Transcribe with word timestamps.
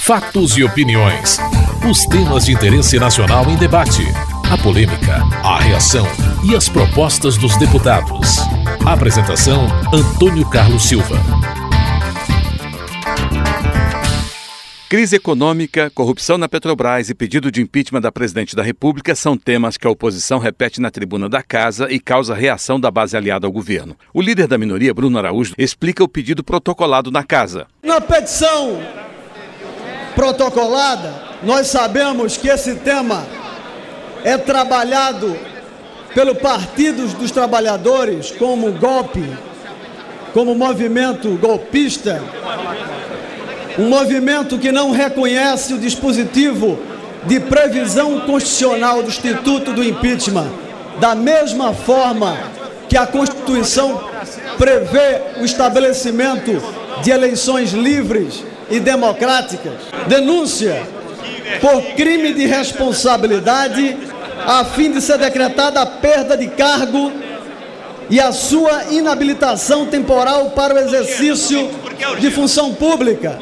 Fatos 0.00 0.56
e 0.56 0.64
opiniões. 0.64 1.38
Os 1.88 2.04
temas 2.06 2.46
de 2.46 2.52
interesse 2.52 2.98
nacional 2.98 3.50
em 3.50 3.56
debate. 3.56 4.02
A 4.50 4.56
polêmica, 4.56 5.22
a 5.42 5.58
reação 5.60 6.06
e 6.42 6.56
as 6.56 6.68
propostas 6.68 7.36
dos 7.36 7.56
deputados. 7.58 8.38
Apresentação: 8.86 9.66
Antônio 9.92 10.48
Carlos 10.48 10.84
Silva. 10.84 11.16
Crise 14.88 15.16
econômica, 15.16 15.90
corrupção 15.90 16.38
na 16.38 16.48
Petrobras 16.48 17.10
e 17.10 17.14
pedido 17.14 17.52
de 17.52 17.60
impeachment 17.60 18.00
da 18.00 18.10
presidente 18.10 18.56
da 18.56 18.62
República 18.62 19.14
são 19.14 19.36
temas 19.36 19.76
que 19.76 19.86
a 19.86 19.90
oposição 19.90 20.38
repete 20.38 20.80
na 20.80 20.90
tribuna 20.90 21.28
da 21.28 21.42
casa 21.42 21.92
e 21.92 22.00
causa 22.00 22.34
reação 22.34 22.80
da 22.80 22.90
base 22.90 23.14
aliada 23.14 23.46
ao 23.46 23.52
governo. 23.52 23.94
O 24.14 24.22
líder 24.22 24.46
da 24.46 24.56
minoria, 24.56 24.94
Bruno 24.94 25.18
Araújo, 25.18 25.52
explica 25.58 26.02
o 26.02 26.08
pedido 26.08 26.42
protocolado 26.42 27.10
na 27.10 27.22
casa. 27.22 27.66
Na 27.82 28.00
petição 28.00 28.80
protocolada, 30.18 31.14
nós 31.44 31.68
sabemos 31.68 32.36
que 32.36 32.48
esse 32.48 32.74
tema 32.74 33.24
é 34.24 34.36
trabalhado 34.36 35.38
pelo 36.12 36.34
Partido 36.34 37.06
dos 37.16 37.30
Trabalhadores 37.30 38.32
como 38.32 38.72
golpe, 38.72 39.24
como 40.34 40.56
movimento 40.56 41.28
golpista. 41.40 42.20
Um 43.78 43.88
movimento 43.88 44.58
que 44.58 44.72
não 44.72 44.90
reconhece 44.90 45.74
o 45.74 45.78
dispositivo 45.78 46.76
de 47.22 47.38
previsão 47.38 48.18
constitucional 48.22 49.04
do 49.04 49.10
Instituto 49.10 49.72
do 49.72 49.84
Impeachment, 49.84 50.50
da 50.98 51.14
mesma 51.14 51.72
forma 51.72 52.36
que 52.88 52.96
a 52.96 53.06
Constituição 53.06 54.02
prevê 54.58 55.40
o 55.40 55.44
estabelecimento 55.44 56.60
de 57.04 57.12
eleições 57.12 57.70
livres 57.70 58.42
e 58.70 58.80
democráticas. 58.80 59.74
Denúncia 60.06 60.82
por 61.60 61.82
crime 61.94 62.32
de 62.32 62.46
responsabilidade 62.46 63.96
a 64.46 64.64
fim 64.64 64.92
de 64.92 65.00
ser 65.00 65.18
decretada 65.18 65.80
a 65.80 65.86
perda 65.86 66.36
de 66.36 66.48
cargo 66.48 67.12
e 68.10 68.20
a 68.20 68.32
sua 68.32 68.84
inabilitação 68.90 69.86
temporal 69.86 70.50
para 70.50 70.74
o 70.74 70.78
exercício 70.78 71.70
de 72.18 72.30
função 72.30 72.74
pública. 72.74 73.38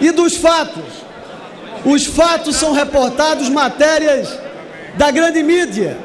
E 0.00 0.10
dos 0.10 0.36
fatos. 0.36 0.84
Os 1.84 2.06
fatos 2.06 2.56
são 2.56 2.72
reportados 2.72 3.48
matérias 3.48 4.38
da 4.96 5.10
grande 5.10 5.42
mídia. 5.42 5.96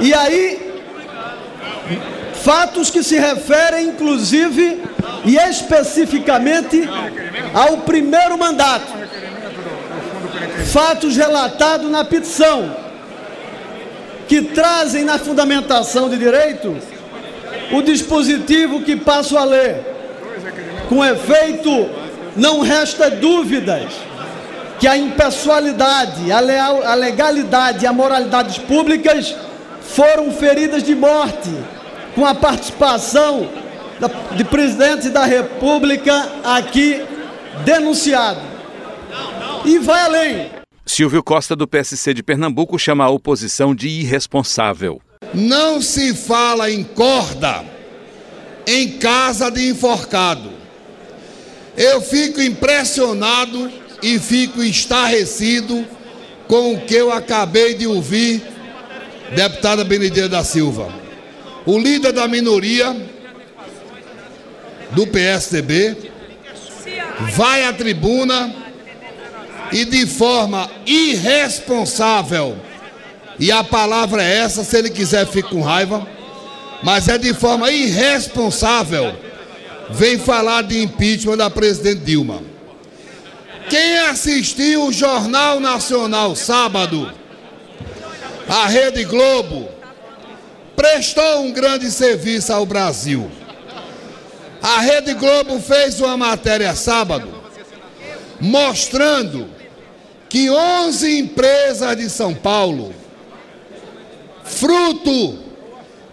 E 0.00 0.12
aí, 0.12 0.63
fatos 2.44 2.90
que 2.90 3.02
se 3.02 3.16
referem, 3.16 3.88
inclusive 3.88 4.82
e 5.24 5.36
especificamente, 5.36 6.86
ao 7.54 7.78
primeiro 7.78 8.36
mandato. 8.36 8.92
Fatos 10.66 11.16
relatados 11.16 11.90
na 11.90 12.04
petição 12.04 12.76
que 14.28 14.42
trazem 14.42 15.04
na 15.04 15.18
fundamentação 15.18 16.08
de 16.10 16.18
direito 16.18 16.76
o 17.72 17.82
dispositivo 17.82 18.82
que 18.82 18.94
passo 18.94 19.38
a 19.38 19.44
ler. 19.44 19.82
Com 20.88 21.02
efeito, 21.02 21.88
não 22.36 22.60
resta 22.60 23.10
dúvidas 23.10 23.90
que 24.78 24.86
a 24.86 24.98
impessoalidade, 24.98 26.30
a, 26.30 26.40
leal, 26.40 26.82
a 26.84 26.94
legalidade 26.94 27.84
e 27.84 27.86
a 27.86 27.92
moralidades 27.92 28.58
públicas 28.58 29.34
foram 29.80 30.30
feridas 30.30 30.82
de 30.82 30.94
morte 30.94 31.50
com 32.14 32.24
a 32.24 32.34
participação 32.34 33.48
da, 34.00 34.08
de 34.36 34.44
presidente 34.44 35.08
da 35.10 35.24
República 35.24 36.30
aqui 36.44 37.02
denunciado. 37.64 38.40
E 39.64 39.78
vai 39.78 40.00
além. 40.00 40.50
Silvio 40.86 41.22
Costa, 41.22 41.56
do 41.56 41.66
PSC 41.66 42.12
de 42.12 42.22
Pernambuco, 42.22 42.78
chama 42.78 43.04
a 43.04 43.10
oposição 43.10 43.74
de 43.74 43.88
irresponsável. 43.88 45.00
Não 45.32 45.80
se 45.80 46.14
fala 46.14 46.70
em 46.70 46.84
corda 46.84 47.64
em 48.66 48.92
casa 48.98 49.50
de 49.50 49.68
enforcado. 49.68 50.50
Eu 51.76 52.00
fico 52.00 52.40
impressionado 52.40 53.70
e 54.02 54.18
fico 54.18 54.62
estarrecido 54.62 55.84
com 56.46 56.74
o 56.74 56.80
que 56.80 56.94
eu 56.94 57.10
acabei 57.10 57.74
de 57.74 57.86
ouvir, 57.86 58.42
deputada 59.34 59.82
Benedita 59.82 60.28
da 60.28 60.44
Silva. 60.44 61.03
O 61.66 61.78
líder 61.78 62.12
da 62.12 62.28
minoria 62.28 62.94
do 64.90 65.06
PSDB 65.06 65.96
vai 67.34 67.64
à 67.64 67.72
tribuna 67.72 68.54
e 69.72 69.84
de 69.84 70.06
forma 70.06 70.70
irresponsável, 70.86 72.56
e 73.38 73.50
a 73.50 73.64
palavra 73.64 74.22
é 74.22 74.38
essa, 74.38 74.62
se 74.62 74.76
ele 74.76 74.90
quiser 74.90 75.26
fica 75.26 75.48
com 75.48 75.62
raiva, 75.62 76.06
mas 76.82 77.08
é 77.08 77.18
de 77.18 77.32
forma 77.32 77.70
irresponsável, 77.70 79.14
vem 79.90 80.18
falar 80.18 80.62
de 80.62 80.82
impeachment 80.82 81.38
da 81.38 81.50
presidente 81.50 82.04
Dilma. 82.04 82.42
Quem 83.68 83.98
assistiu 84.00 84.86
o 84.86 84.92
Jornal 84.92 85.58
Nacional 85.58 86.36
sábado, 86.36 87.10
a 88.46 88.66
Rede 88.66 89.04
Globo, 89.04 89.73
prestou 90.76 91.40
um 91.40 91.52
grande 91.52 91.90
serviço 91.90 92.52
ao 92.52 92.66
Brasil. 92.66 93.30
A 94.62 94.80
Rede 94.80 95.14
Globo 95.14 95.60
fez 95.60 96.00
uma 96.00 96.16
matéria 96.16 96.74
sábado 96.74 97.42
mostrando 98.40 99.48
que 100.28 100.50
11 100.50 101.18
empresas 101.18 101.96
de 101.96 102.10
São 102.10 102.34
Paulo, 102.34 102.94
fruto 104.42 105.38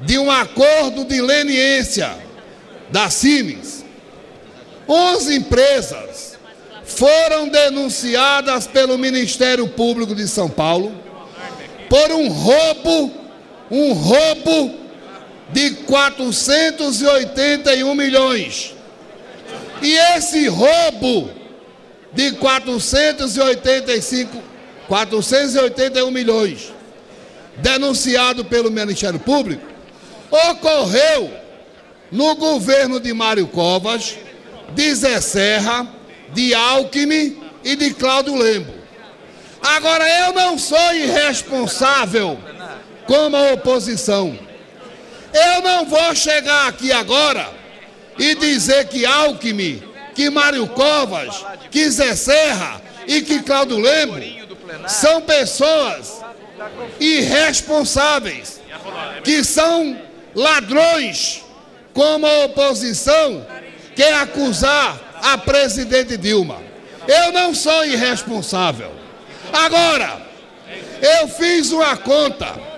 de 0.01 0.17
um 0.17 0.29
acordo 0.29 1.05
de 1.05 1.21
leniência 1.21 2.15
da 2.91 3.09
Siemens, 3.09 3.83
11 4.87 5.35
empresas 5.35 6.37
foram 6.83 7.47
denunciadas 7.47 8.67
pelo 8.67 8.97
Ministério 8.97 9.67
Público 9.67 10.13
de 10.13 10.27
São 10.27 10.49
Paulo 10.49 10.93
por 11.89 12.11
um 12.11 12.27
roubo, 12.29 13.11
um 13.71 13.93
roubo 13.93 14.75
de 15.49 15.71
481 15.85 17.95
milhões. 17.95 18.75
E 19.81 19.97
esse 20.15 20.47
roubo 20.47 21.31
de 22.13 22.33
485, 22.33 24.37
481 24.87 26.11
milhões, 26.11 26.71
denunciado 27.57 28.45
pelo 28.45 28.69
Ministério 28.69 29.19
Público, 29.19 29.65
ocorreu 30.29 31.31
no 32.11 32.35
governo 32.35 32.99
de 32.99 33.11
Mário 33.13 33.47
Covas, 33.47 34.15
de 34.75 34.93
Zé 34.93 35.19
Serra, 35.21 35.87
de 36.33 36.53
Alckmin 36.53 37.41
e 37.63 37.75
de 37.75 37.93
Cláudio 37.93 38.35
Lembo. 38.35 38.73
Agora, 39.61 40.07
eu 40.25 40.33
não 40.33 40.57
sou 40.57 40.93
irresponsável 40.93 42.37
como 43.11 43.35
a 43.35 43.51
oposição. 43.51 44.39
Eu 45.33 45.61
não 45.61 45.85
vou 45.85 46.15
chegar 46.15 46.69
aqui 46.69 46.93
agora 46.93 47.45
e 48.17 48.35
dizer 48.35 48.87
que 48.87 49.05
Alckmin 49.05 49.83
que 50.15 50.29
Mário 50.29 50.65
Covas, 50.67 51.45
que 51.69 51.89
Zé 51.89 52.15
Serra 52.15 52.81
e 53.05 53.21
que 53.21 53.41
Claudio 53.41 53.77
Lembro 53.79 54.23
são 54.87 55.21
pessoas 55.21 56.21
irresponsáveis, 57.01 58.61
que 59.25 59.43
são 59.43 59.99
ladrões, 60.33 61.43
como 61.93 62.25
a 62.25 62.45
oposição 62.45 63.45
quer 63.93 64.13
acusar 64.13 65.19
a 65.21 65.37
presidente 65.37 66.15
Dilma. 66.15 66.61
Eu 67.05 67.33
não 67.33 67.53
sou 67.53 67.85
irresponsável. 67.85 68.89
Agora, 69.51 70.21
eu 71.19 71.27
fiz 71.27 71.73
uma 71.73 71.97
conta. 71.97 72.70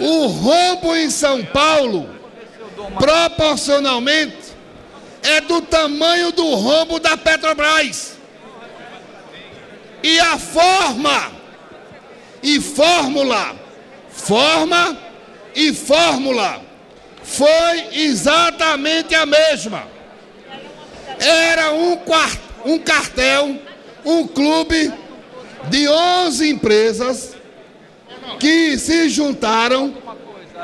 O 0.00 0.26
rombo 0.28 0.96
em 0.96 1.10
São 1.10 1.44
Paulo, 1.44 2.08
proporcionalmente, 2.98 4.54
é 5.22 5.42
do 5.42 5.60
tamanho 5.60 6.32
do 6.32 6.54
rombo 6.54 6.98
da 6.98 7.18
Petrobras. 7.18 8.14
E 10.02 10.18
a 10.18 10.38
forma 10.38 11.30
e 12.42 12.58
fórmula, 12.58 13.54
forma 14.08 14.96
e 15.54 15.74
fórmula 15.74 16.62
foi 17.22 17.88
exatamente 17.92 19.14
a 19.14 19.26
mesma. 19.26 19.86
Era 21.18 21.72
um, 21.72 21.98
um 22.64 22.78
cartel, 22.78 23.58
um 24.02 24.26
clube 24.26 24.90
de 25.68 25.86
11 25.86 26.48
empresas 26.48 27.39
que 28.38 28.78
se 28.78 29.08
juntaram 29.08 29.94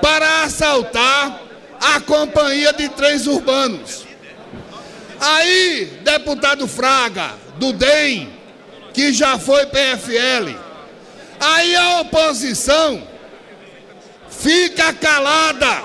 para 0.01 0.45
assaltar 0.45 1.41
a 1.81 2.01
companhia 2.01 2.73
de 2.73 2.89
trens 2.89 3.27
urbanos. 3.27 4.07
Aí, 5.21 6.01
deputado 6.03 6.69
Fraga, 6.69 7.35
do 7.57 7.73
DEM, 7.73 8.31
que 8.93 9.13
já 9.13 9.39
foi 9.39 9.67
PFL, 9.67 10.57
aí 11.41 11.77
a 11.77 12.01
oposição 12.01 13.03
fica 14.29 14.93
calada 14.93 15.83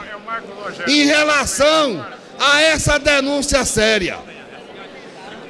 em 0.87 1.05
relação 1.05 2.05
a 2.39 2.61
essa 2.61 2.97
denúncia 2.97 3.63
séria. 3.65 4.17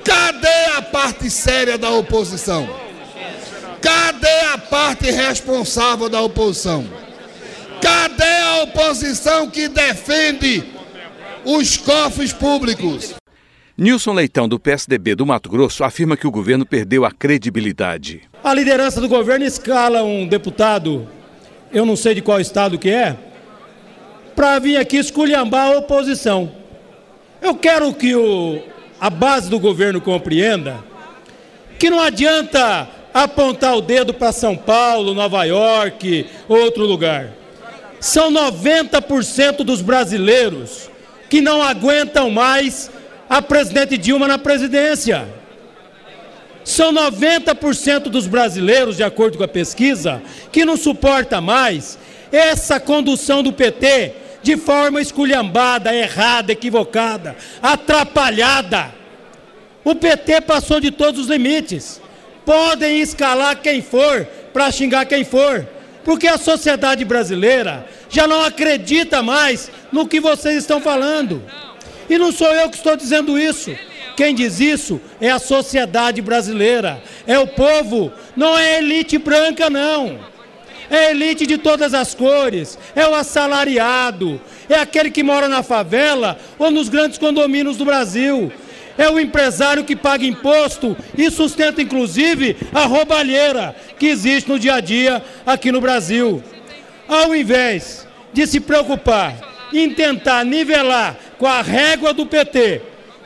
Cadê 0.04 0.66
a 0.77 0.81
parte 0.81 1.30
séria 1.30 1.77
da 1.77 1.89
oposição? 1.92 2.91
Cadê 3.81 4.39
a 4.54 4.57
parte 4.57 5.10
responsável 5.10 6.07
da 6.07 6.22
oposição? 6.22 6.86
Cadê 7.81 8.24
a 8.24 8.63
oposição 8.63 9.50
que 9.50 9.68
defende 9.68 10.63
os 11.44 11.78
cofres 11.78 12.31
públicos? 12.31 13.16
Nilson 13.75 14.13
Leitão, 14.13 14.48
do 14.48 14.60
PSDB 14.60 15.16
do 15.16 15.25
Mato 15.25 15.50
Grosso, 15.50 15.83
afirma 15.83 16.16
que 16.16 16.28
o 16.28 16.31
governo 16.31 16.66
perdeu 16.66 17.04
a 17.04 17.12
credibilidade. 17.12 18.22
A 18.44 18.54
liderança 18.54 19.01
do 19.01 19.10
governo 19.10 19.44
escala 19.44 20.04
um 20.04 20.27
deputado, 20.27 21.10
eu 21.74 21.84
não 21.84 21.95
sei 21.95 22.13
de 22.13 22.22
qual 22.22 22.39
estado 22.39 22.77
que 22.77 22.89
é, 22.89 23.18
para 24.36 24.60
vir 24.60 24.77
aqui 24.77 24.98
esculhambar 24.98 25.68
a 25.69 25.77
oposição. 25.80 26.51
Eu 27.42 27.56
quero 27.56 27.92
que 27.94 28.16
o, 28.16 28.62
a 29.00 29.10
base 29.10 29.50
do 29.50 29.60
governo 29.60 30.00
compreenda 30.00 30.84
que 31.80 31.89
não 31.89 32.00
adianta 32.00 32.88
apontar 33.13 33.75
o 33.75 33.81
dedo 33.81 34.13
para 34.13 34.31
São 34.31 34.56
Paulo, 34.56 35.13
Nova 35.13 35.44
York, 35.44 36.28
outro 36.48 36.86
lugar. 36.86 37.31
São 38.00 38.31
90% 38.31 39.58
dos 39.58 39.81
brasileiros 39.81 40.90
que 41.30 41.42
não 41.42 41.62
aguentam 41.62 42.30
mais 42.30 42.90
a 43.30 43.42
presidente 43.42 43.98
Dilma 43.98 44.28
na 44.28 44.38
presidência. 44.38 45.28
São 46.63 46.94
90% 46.94 48.04
dos 48.04 48.28
brasileiros, 48.28 48.98
de 48.98 49.04
acordo 49.04 49.38
com 49.38 49.44
a 49.44 49.48
pesquisa, 49.48 50.22
que 50.52 50.66
não 50.66 50.78
suporta 50.78 51.42
mais 51.42 51.98
essa 52.31 52.80
condução 52.80 53.42
do 53.42 53.52
PT 53.52 54.13
de 54.44 54.58
forma 54.58 55.02
esculhambada, 55.02 55.96
errada, 55.96 56.52
equivocada, 56.52 57.36
atrapalhada. 57.62 58.94
O 59.84 59.96
PT 59.96 60.42
passou 60.42 60.80
de 60.80 60.92
todos 60.92 61.22
os 61.22 61.28
limites. 61.28 62.02
Podem 62.46 63.00
escalar 63.00 63.62
quem 63.62 63.82
for 63.82 64.26
para 64.54 64.72
xingar 64.72 65.06
quem 65.06 65.24
for, 65.24 65.68
porque 66.04 66.28
a 66.28 66.38
sociedade 66.38 67.06
brasileira 67.06 67.86
já 68.10 68.28
não 68.28 68.44
acredita 68.44 69.22
mais 69.22 69.72
no 69.92 70.08
que 70.08 70.20
vocês 70.20 70.58
estão 70.58 70.82
falando. 70.82 71.42
E 72.10 72.18
não 72.18 72.32
sou 72.32 72.48
eu 72.48 72.70
que 72.70 72.76
estou 72.76 72.96
dizendo 72.96 73.40
isso. 73.40 73.76
Quem 74.18 74.36
diz 74.36 74.60
isso 74.60 75.00
é 75.20 75.30
a 75.30 75.40
sociedade 75.40 76.22
brasileira, 76.22 77.02
é 77.26 77.40
o 77.40 77.48
povo, 77.48 78.12
não 78.36 78.58
é 78.58 78.80
elite 78.80 79.18
branca, 79.18 79.70
não. 79.70 80.20
É 80.90 81.12
elite 81.12 81.48
de 81.48 81.58
todas 81.58 81.94
as 81.94 82.14
cores, 82.14 82.78
é 82.94 83.08
o 83.08 83.16
assalariado, 83.16 84.42
é 84.68 84.76
aquele 84.76 85.10
que 85.10 85.24
mora 85.24 85.48
na 85.48 85.64
favela 85.64 86.38
ou 86.60 86.70
nos 86.70 86.90
grandes 86.90 87.18
condomínios 87.18 87.78
do 87.78 87.86
Brasil, 87.86 88.52
é 89.01 89.09
o 89.09 89.19
empresário 89.19 89.83
que 89.83 89.95
paga 89.95 90.25
imposto 90.25 90.95
e 91.18 91.31
sustenta 91.31 91.81
inclusive 91.81 92.56
a 92.71 92.86
roubalheira 92.86 93.75
que 93.98 94.06
existe 94.06 94.50
no 94.50 94.59
dia 94.59 94.75
a 94.75 94.80
dia 94.80 95.24
aqui 95.45 95.71
no 95.71 95.81
Brasil. 95.81 96.44
Ao 97.07 97.36
invés 97.36 98.07
de 98.31 98.45
se 98.45 98.59
preocupar 98.59 99.36
em 99.74 99.89
tentar 99.89 100.45
nivelar 100.45 101.18
com 101.38 101.48
a 101.48 101.62
régua 101.62 102.13
do 102.13 102.25
PT 102.25 102.81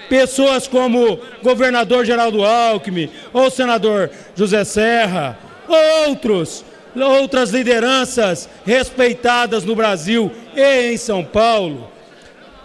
pessoas 0.08 0.68
como 0.68 1.20
governador 1.42 2.06
Geraldo 2.06 2.46
Alckmin, 2.46 3.10
ou 3.34 3.50
senador 3.50 4.12
José 4.36 4.64
Serra, 4.64 5.38
outros, 6.08 6.64
outras 6.96 7.50
lideranças 7.50 8.48
respeitadas 8.66 9.64
no 9.64 9.76
Brasil 9.76 10.32
e 10.56 10.92
em 10.94 10.98
São 10.98 11.24
Paulo, 11.24 11.92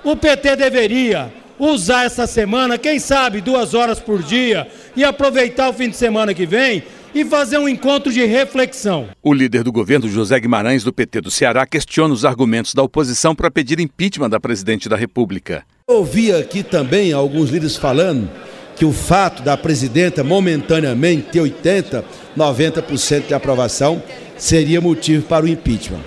o 0.05 0.15
PT 0.15 0.55
deveria 0.57 1.40
usar 1.69 2.05
essa 2.05 2.27
semana, 2.27 2.79
quem 2.79 2.99
sabe 2.99 3.41
duas 3.41 3.75
horas 3.75 4.01
por 4.01 4.23
dia, 4.23 4.67
e 4.97 5.05
aproveitar 5.05 5.69
o 5.69 5.73
fim 5.73 5.91
de 5.91 5.97
semana 5.97 6.33
que 6.33 6.47
vem 6.47 6.83
e 7.15 7.25
fazer 7.25 7.59
um 7.59 7.69
encontro 7.69 8.13
de 8.13 8.25
reflexão. 8.25 9.09
O 9.23 9.35
líder 9.35 9.63
do 9.63 9.73
governo, 9.73 10.09
José 10.09 10.39
Guimarães, 10.39 10.85
do 10.85 10.93
PT 10.93 11.21
do 11.21 11.31
Ceará, 11.31 11.67
questiona 11.67 12.15
os 12.15 12.25
argumentos 12.25 12.73
da 12.73 12.83
oposição 12.83 13.35
para 13.35 13.51
pedir 13.51 13.81
impeachment 13.81 14.31
da 14.31 14.41
presidente 14.41 14.89
da 14.89 14.97
República. 14.97 15.65
Eu 15.89 15.97
ouvi 15.97 16.33
aqui 16.33 16.63
também 16.63 17.13
alguns 17.13 17.51
líderes 17.51 17.77
falando 17.77 18.31
que 18.77 18.85
o 18.85 18.93
fato 18.93 19.43
da 19.43 19.57
presidenta 19.57 20.25
momentaneamente 20.25 21.31
ter 21.33 21.41
80, 21.41 22.05
90% 22.37 23.27
de 23.27 23.35
aprovação 23.35 24.03
seria 24.39 24.81
motivo 24.81 25.27
para 25.27 25.45
o 25.45 25.49
impeachment. 25.49 26.01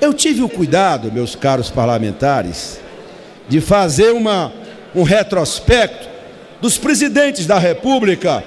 Eu 0.00 0.14
tive 0.14 0.42
o 0.42 0.48
cuidado, 0.48 1.12
meus 1.12 1.36
caros 1.36 1.70
parlamentares, 1.70 2.80
de 3.50 3.60
fazer 3.60 4.12
uma, 4.12 4.52
um 4.94 5.02
retrospecto 5.02 6.08
dos 6.60 6.78
presidentes 6.78 7.46
da 7.46 7.58
República 7.58 8.44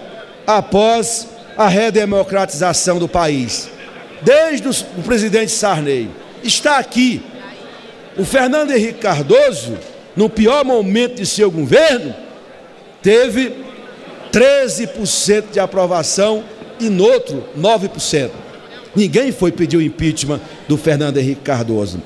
após 0.48 1.28
a 1.58 1.68
redemocratização 1.68 2.98
do 2.98 3.08
país. 3.08 3.70
Desde 4.22 4.68
o 4.68 5.04
presidente 5.04 5.52
Sarney. 5.52 6.10
Está 6.42 6.78
aqui. 6.78 7.22
O 8.18 8.24
Fernando 8.24 8.72
Henrique 8.72 9.00
Cardoso, 9.00 9.78
no 10.16 10.30
pior 10.30 10.64
momento 10.64 11.16
de 11.16 11.26
seu 11.26 11.52
governo, 11.52 12.16
teve 13.02 13.54
13% 14.32 15.52
de 15.52 15.60
aprovação 15.60 16.46
e 16.80 16.90
no 16.90 17.04
outro 17.04 17.44
9%. 17.60 18.32
Ninguém 18.96 19.34
foi 19.34 19.52
pedir 19.52 19.76
o 19.76 19.82
impeachment 19.82 20.40
do 20.68 20.78
Fernando 20.78 21.18
Henrique 21.18 21.42
Cardoso. 21.42 22.02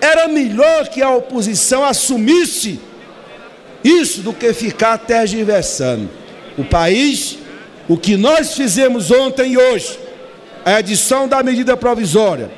Era 0.00 0.28
melhor 0.28 0.88
que 0.88 1.02
a 1.02 1.10
oposição 1.10 1.84
assumisse 1.84 2.80
isso 3.82 4.20
do 4.20 4.32
que 4.32 4.52
ficar 4.52 4.98
tergiversando. 4.98 6.08
O 6.56 6.64
país, 6.64 7.38
o 7.88 7.96
que 7.96 8.16
nós 8.16 8.54
fizemos 8.54 9.10
ontem 9.10 9.52
e 9.52 9.58
hoje, 9.58 9.98
a 10.64 10.80
edição 10.80 11.26
da 11.26 11.42
medida 11.42 11.76
provisória 11.76 12.50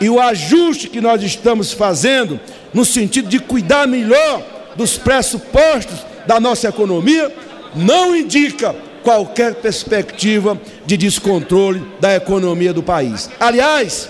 e 0.00 0.08
o 0.08 0.20
ajuste 0.20 0.88
que 0.88 1.00
nós 1.00 1.22
estamos 1.22 1.72
fazendo 1.72 2.40
no 2.72 2.84
sentido 2.84 3.28
de 3.28 3.38
cuidar 3.38 3.86
melhor 3.86 4.42
dos 4.74 4.96
pressupostos 4.96 6.04
da 6.26 6.40
nossa 6.40 6.68
economia, 6.68 7.32
não 7.76 8.16
indica 8.16 8.74
qualquer 9.02 9.54
perspectiva 9.54 10.58
de 10.84 10.96
descontrole 10.96 11.84
da 12.00 12.16
economia 12.16 12.72
do 12.72 12.82
país. 12.82 13.30
Aliás, 13.38 14.08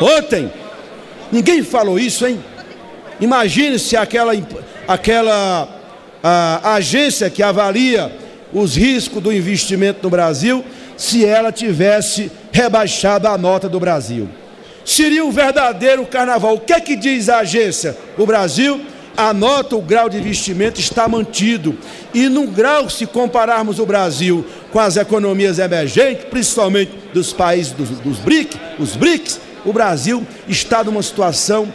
ontem 0.00 0.50
Ninguém 1.30 1.62
falou 1.62 1.98
isso, 1.98 2.26
hein? 2.26 2.42
Imagine 3.20 3.78
se 3.78 3.96
aquela, 3.96 4.32
aquela 4.86 5.68
a, 6.22 6.74
agência 6.74 7.28
que 7.28 7.42
avalia 7.42 8.12
os 8.52 8.76
riscos 8.76 9.22
do 9.22 9.32
investimento 9.32 10.00
no 10.02 10.10
Brasil, 10.10 10.64
se 10.96 11.24
ela 11.24 11.52
tivesse 11.52 12.30
rebaixado 12.50 13.28
a 13.28 13.36
nota 13.36 13.68
do 13.68 13.78
Brasil. 13.78 14.28
Seria 14.84 15.24
um 15.24 15.30
verdadeiro 15.30 16.06
carnaval. 16.06 16.54
O 16.54 16.60
que 16.60 16.72
é 16.72 16.80
que 16.80 16.96
diz 16.96 17.28
a 17.28 17.40
agência? 17.40 17.96
O 18.16 18.24
Brasil, 18.24 18.80
a 19.16 19.34
nota, 19.34 19.76
o 19.76 19.82
grau 19.82 20.08
de 20.08 20.16
investimento 20.16 20.80
está 20.80 21.06
mantido. 21.06 21.76
E 22.14 22.28
no 22.28 22.46
grau, 22.46 22.88
se 22.88 23.04
compararmos 23.04 23.78
o 23.78 23.84
Brasil 23.84 24.46
com 24.72 24.80
as 24.80 24.96
economias 24.96 25.58
emergentes, 25.58 26.24
principalmente 26.30 26.92
dos 27.12 27.34
países 27.34 27.72
dos, 27.72 27.90
dos 28.00 28.18
BRIC, 28.18 28.56
os 28.78 28.96
BRICS, 28.96 29.40
o 29.64 29.72
Brasil 29.72 30.26
está 30.48 30.82
numa 30.82 31.02
situação 31.02 31.72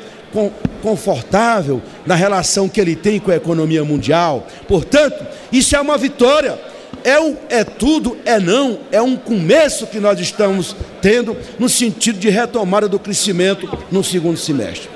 confortável 0.82 1.82
na 2.06 2.16
relação 2.16 2.68
que 2.68 2.82
ele 2.82 2.96
tem 2.96 3.20
com 3.20 3.32
a 3.32 3.36
economia 3.36 3.84
mundial. 3.86 4.48
Portanto, 4.68 5.26
isso 5.52 5.76
é 5.76 5.82
uma 5.82 5.98
vitória. 5.98 6.60
É, 7.04 7.60
é 7.60 7.64
tudo, 7.64 8.18
é 8.26 8.40
não, 8.40 8.80
é 8.92 9.02
um 9.02 9.16
começo 9.16 9.88
que 9.88 10.00
nós 10.00 10.20
estamos 10.20 10.76
tendo 11.02 11.36
no 11.60 11.68
sentido 11.68 12.18
de 12.18 12.30
retomada 12.30 12.88
do 12.88 12.98
crescimento 12.98 13.70
no 13.92 14.04
segundo 14.04 14.38
semestre. 14.38 14.90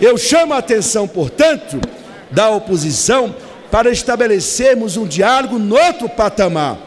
Eu 0.00 0.18
chamo 0.18 0.52
a 0.52 0.58
atenção, 0.58 1.08
portanto, 1.08 1.80
da 2.30 2.50
oposição 2.50 3.34
para 3.70 3.90
estabelecermos 3.90 4.96
um 4.96 5.06
diálogo 5.06 5.58
no 5.58 5.76
outro 5.76 6.08
patamar, 6.08 6.78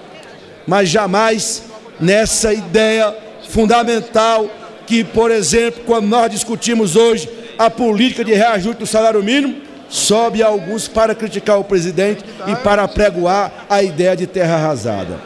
mas 0.67 0.89
jamais 0.89 1.63
nessa 1.99 2.53
ideia 2.53 3.13
fundamental 3.49 4.47
que, 4.89 5.03
por 5.03 5.29
exemplo, 5.29 5.83
quando 5.85 6.07
nós 6.07 6.31
discutimos 6.31 6.95
hoje 6.95 7.29
a 7.59 7.69
política 7.69 8.25
de 8.25 8.33
reajuste 8.33 8.79
do 8.79 8.87
salário 8.87 9.21
mínimo, 9.21 9.57
sobe 9.87 10.41
alguns 10.41 10.87
para 10.87 11.13
criticar 11.13 11.59
o 11.59 11.63
presidente 11.63 12.25
e 12.47 12.55
para 12.55 12.87
pregoar 12.87 13.67
a 13.69 13.83
ideia 13.83 14.15
de 14.15 14.25
terra 14.25 14.55
arrasada. 14.55 15.19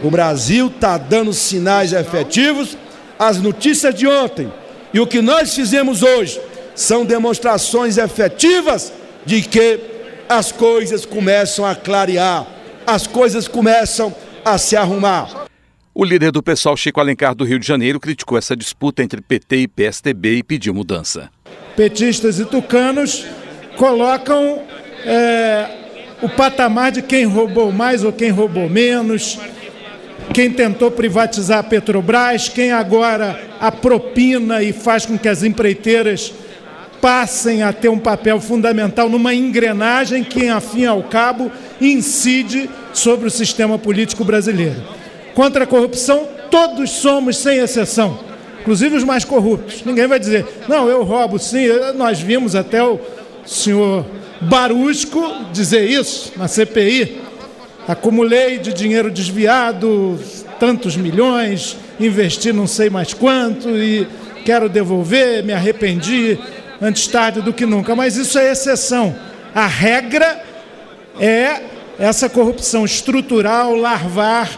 O 0.00 0.12
Brasil 0.12 0.68
está 0.68 0.96
dando 0.96 1.32
sinais 1.32 1.92
efetivos. 1.92 2.76
As 3.18 3.38
notícias 3.38 3.92
de 3.96 4.06
ontem 4.06 4.50
e 4.94 5.00
o 5.00 5.06
que 5.08 5.20
nós 5.20 5.56
fizemos 5.56 6.04
hoje 6.04 6.40
são 6.76 7.04
demonstrações 7.04 7.98
efetivas 7.98 8.92
de 9.26 9.42
que 9.42 9.80
as 10.28 10.52
coisas 10.52 11.04
começam 11.04 11.66
a 11.66 11.74
clarear, 11.74 12.46
as 12.86 13.08
coisas 13.08 13.48
começam 13.48 14.14
a 14.44 14.56
se 14.56 14.76
arrumar. 14.76 15.49
O 16.00 16.04
líder 16.06 16.32
do 16.32 16.42
pessoal, 16.42 16.74
Chico 16.78 16.98
Alencar, 16.98 17.34
do 17.34 17.44
Rio 17.44 17.58
de 17.58 17.66
Janeiro, 17.66 18.00
criticou 18.00 18.38
essa 18.38 18.56
disputa 18.56 19.02
entre 19.02 19.20
PT 19.20 19.56
e 19.56 19.68
PSDB 19.68 20.36
e 20.36 20.42
pediu 20.42 20.72
mudança. 20.72 21.28
Petistas 21.76 22.40
e 22.40 22.46
tucanos 22.46 23.26
colocam 23.76 24.62
é, 25.04 25.68
o 26.22 26.28
patamar 26.30 26.90
de 26.90 27.02
quem 27.02 27.26
roubou 27.26 27.70
mais 27.70 28.02
ou 28.02 28.14
quem 28.14 28.30
roubou 28.30 28.66
menos, 28.66 29.38
quem 30.32 30.50
tentou 30.50 30.90
privatizar 30.90 31.58
a 31.58 31.62
Petrobras, 31.62 32.48
quem 32.48 32.72
agora 32.72 33.38
apropina 33.60 34.62
e 34.62 34.72
faz 34.72 35.04
com 35.04 35.18
que 35.18 35.28
as 35.28 35.42
empreiteiras 35.42 36.32
passem 36.98 37.62
a 37.62 37.74
ter 37.74 37.90
um 37.90 37.98
papel 37.98 38.40
fundamental 38.40 39.06
numa 39.10 39.34
engrenagem 39.34 40.24
que, 40.24 40.48
afim 40.48 40.86
ao 40.86 41.02
cabo, 41.02 41.52
incide 41.78 42.70
sobre 42.94 43.26
o 43.26 43.30
sistema 43.30 43.78
político 43.78 44.24
brasileiro. 44.24 44.98
Contra 45.34 45.64
a 45.64 45.66
corrupção, 45.66 46.26
todos 46.50 46.90
somos, 46.90 47.36
sem 47.36 47.58
exceção, 47.58 48.18
inclusive 48.60 48.96
os 48.96 49.04
mais 49.04 49.24
corruptos. 49.24 49.84
Ninguém 49.84 50.06
vai 50.06 50.18
dizer, 50.18 50.46
não, 50.68 50.88
eu 50.88 51.02
roubo 51.02 51.38
sim. 51.38 51.66
Nós 51.94 52.20
vimos 52.20 52.54
até 52.54 52.82
o 52.82 53.00
senhor 53.46 54.04
Barusco 54.40 55.22
dizer 55.52 55.88
isso 55.88 56.32
na 56.36 56.48
CPI. 56.48 57.20
Acumulei 57.86 58.58
de 58.58 58.72
dinheiro 58.72 59.10
desviado 59.10 60.18
tantos 60.58 60.96
milhões, 60.96 61.76
investi 61.98 62.52
não 62.52 62.66
sei 62.66 62.90
mais 62.90 63.14
quanto 63.14 63.70
e 63.70 64.06
quero 64.44 64.68
devolver, 64.68 65.42
me 65.42 65.52
arrependi 65.52 66.38
antes 66.80 67.06
tarde 67.06 67.40
do 67.40 67.52
que 67.52 67.66
nunca. 67.66 67.96
Mas 67.96 68.16
isso 68.16 68.38
é 68.38 68.50
exceção. 68.50 69.16
A 69.54 69.66
regra 69.66 70.42
é 71.18 71.62
essa 71.98 72.28
corrupção 72.28 72.84
estrutural, 72.84 73.74
larvar, 73.74 74.48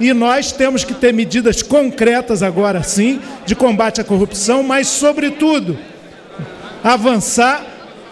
e 0.00 0.14
nós 0.14 0.50
temos 0.50 0.82
que 0.82 0.94
ter 0.94 1.12
medidas 1.12 1.62
concretas 1.62 2.42
agora 2.42 2.82
sim 2.82 3.20
de 3.44 3.54
combate 3.54 4.00
à 4.00 4.04
corrupção, 4.04 4.62
mas 4.62 4.88
sobretudo 4.88 5.78
avançar 6.82 7.64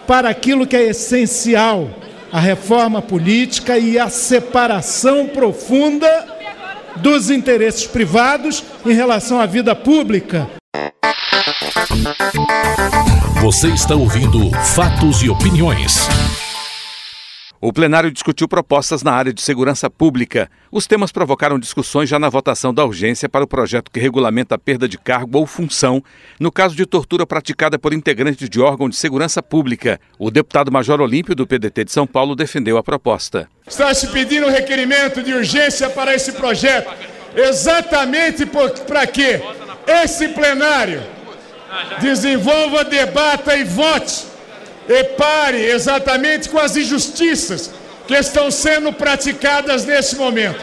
para 0.05 0.29
aquilo 0.29 0.67
que 0.67 0.75
é 0.75 0.83
essencial, 0.83 1.89
a 2.31 2.39
reforma 2.39 3.01
política 3.01 3.77
e 3.77 3.97
a 3.97 4.07
separação 4.07 5.27
profunda 5.27 6.25
dos 6.97 7.29
interesses 7.29 7.87
privados 7.87 8.63
em 8.85 8.93
relação 8.93 9.39
à 9.39 9.45
vida 9.45 9.75
pública. 9.75 10.47
Você 13.41 13.69
está 13.69 13.95
ouvindo 13.95 14.51
Fatos 14.75 15.23
e 15.23 15.29
Opiniões. 15.29 16.07
O 17.61 17.73
plenário 17.73 18.09
discutiu 18.09 18.47
propostas 18.47 19.03
na 19.03 19.11
área 19.11 19.33
de 19.33 19.41
segurança 19.41 19.89
pública. 19.89 20.49
Os 20.71 20.87
temas 20.87 21.11
provocaram 21.11 21.59
discussões 21.59 22.07
já 22.07 22.17
na 22.17 22.29
votação 22.29 22.73
da 22.73 22.85
urgência 22.85 23.27
para 23.27 23.43
o 23.43 23.47
projeto 23.47 23.91
que 23.91 23.99
regulamenta 23.99 24.55
a 24.55 24.57
perda 24.57 24.87
de 24.87 24.97
cargo 24.97 25.37
ou 25.37 25.45
função 25.45 26.01
no 26.39 26.53
caso 26.53 26.73
de 26.73 26.85
tortura 26.85 27.27
praticada 27.27 27.77
por 27.77 27.91
integrantes 27.91 28.49
de 28.49 28.61
órgão 28.61 28.87
de 28.87 28.95
segurança 28.95 29.43
pública. 29.43 29.99
O 30.17 30.31
deputado 30.31 30.71
Major 30.71 31.01
Olímpio, 31.01 31.35
do 31.35 31.45
PDT 31.45 31.83
de 31.83 31.91
São 31.91 32.07
Paulo, 32.07 32.33
defendeu 32.33 32.77
a 32.77 32.83
proposta. 32.83 33.49
Está 33.67 33.93
se 33.93 34.07
pedindo 34.07 34.47
um 34.47 34.51
requerimento 34.51 35.21
de 35.21 35.33
urgência 35.33 35.89
para 35.89 36.15
esse 36.15 36.31
projeto, 36.31 36.89
exatamente 37.35 38.45
para 38.87 39.05
que 39.05 39.41
esse 39.85 40.29
plenário 40.29 41.03
desenvolva, 41.99 42.85
debata 42.85 43.57
e 43.57 43.65
vote 43.65 44.28
e 44.89 45.03
pare 45.03 45.63
exatamente 45.63 46.49
com 46.49 46.57
as 46.57 46.75
injustiças 46.75 47.69
que 48.07 48.15
estão 48.15 48.49
sendo 48.49 48.91
praticadas 48.91 49.85
nesse 49.85 50.15
momento. 50.15 50.59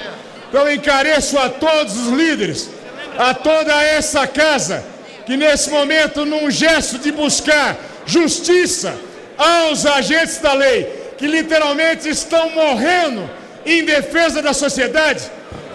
Então 0.49 0.71
encareço 0.71 1.39
a 1.39 1.49
todos 1.49 1.97
os 1.97 2.09
líderes, 2.09 2.69
a 3.17 3.33
toda 3.33 3.73
essa 3.85 4.27
casa, 4.27 4.85
que 5.25 5.37
nesse 5.37 5.71
momento, 5.71 6.27
num 6.27 6.51
gesto 6.51 6.99
de 6.99 7.13
buscar 7.13 7.77
justiça 8.05 8.97
aos 9.39 9.87
agentes 9.87 10.39
da 10.39 10.53
lei, 10.55 11.13
que 11.17 11.27
literalmente 11.29 12.09
estão 12.09 12.51
morrendo 12.51 13.31
em 13.65 13.85
defesa 13.85 14.43
da 14.43 14.53
sociedade, 14.53 15.23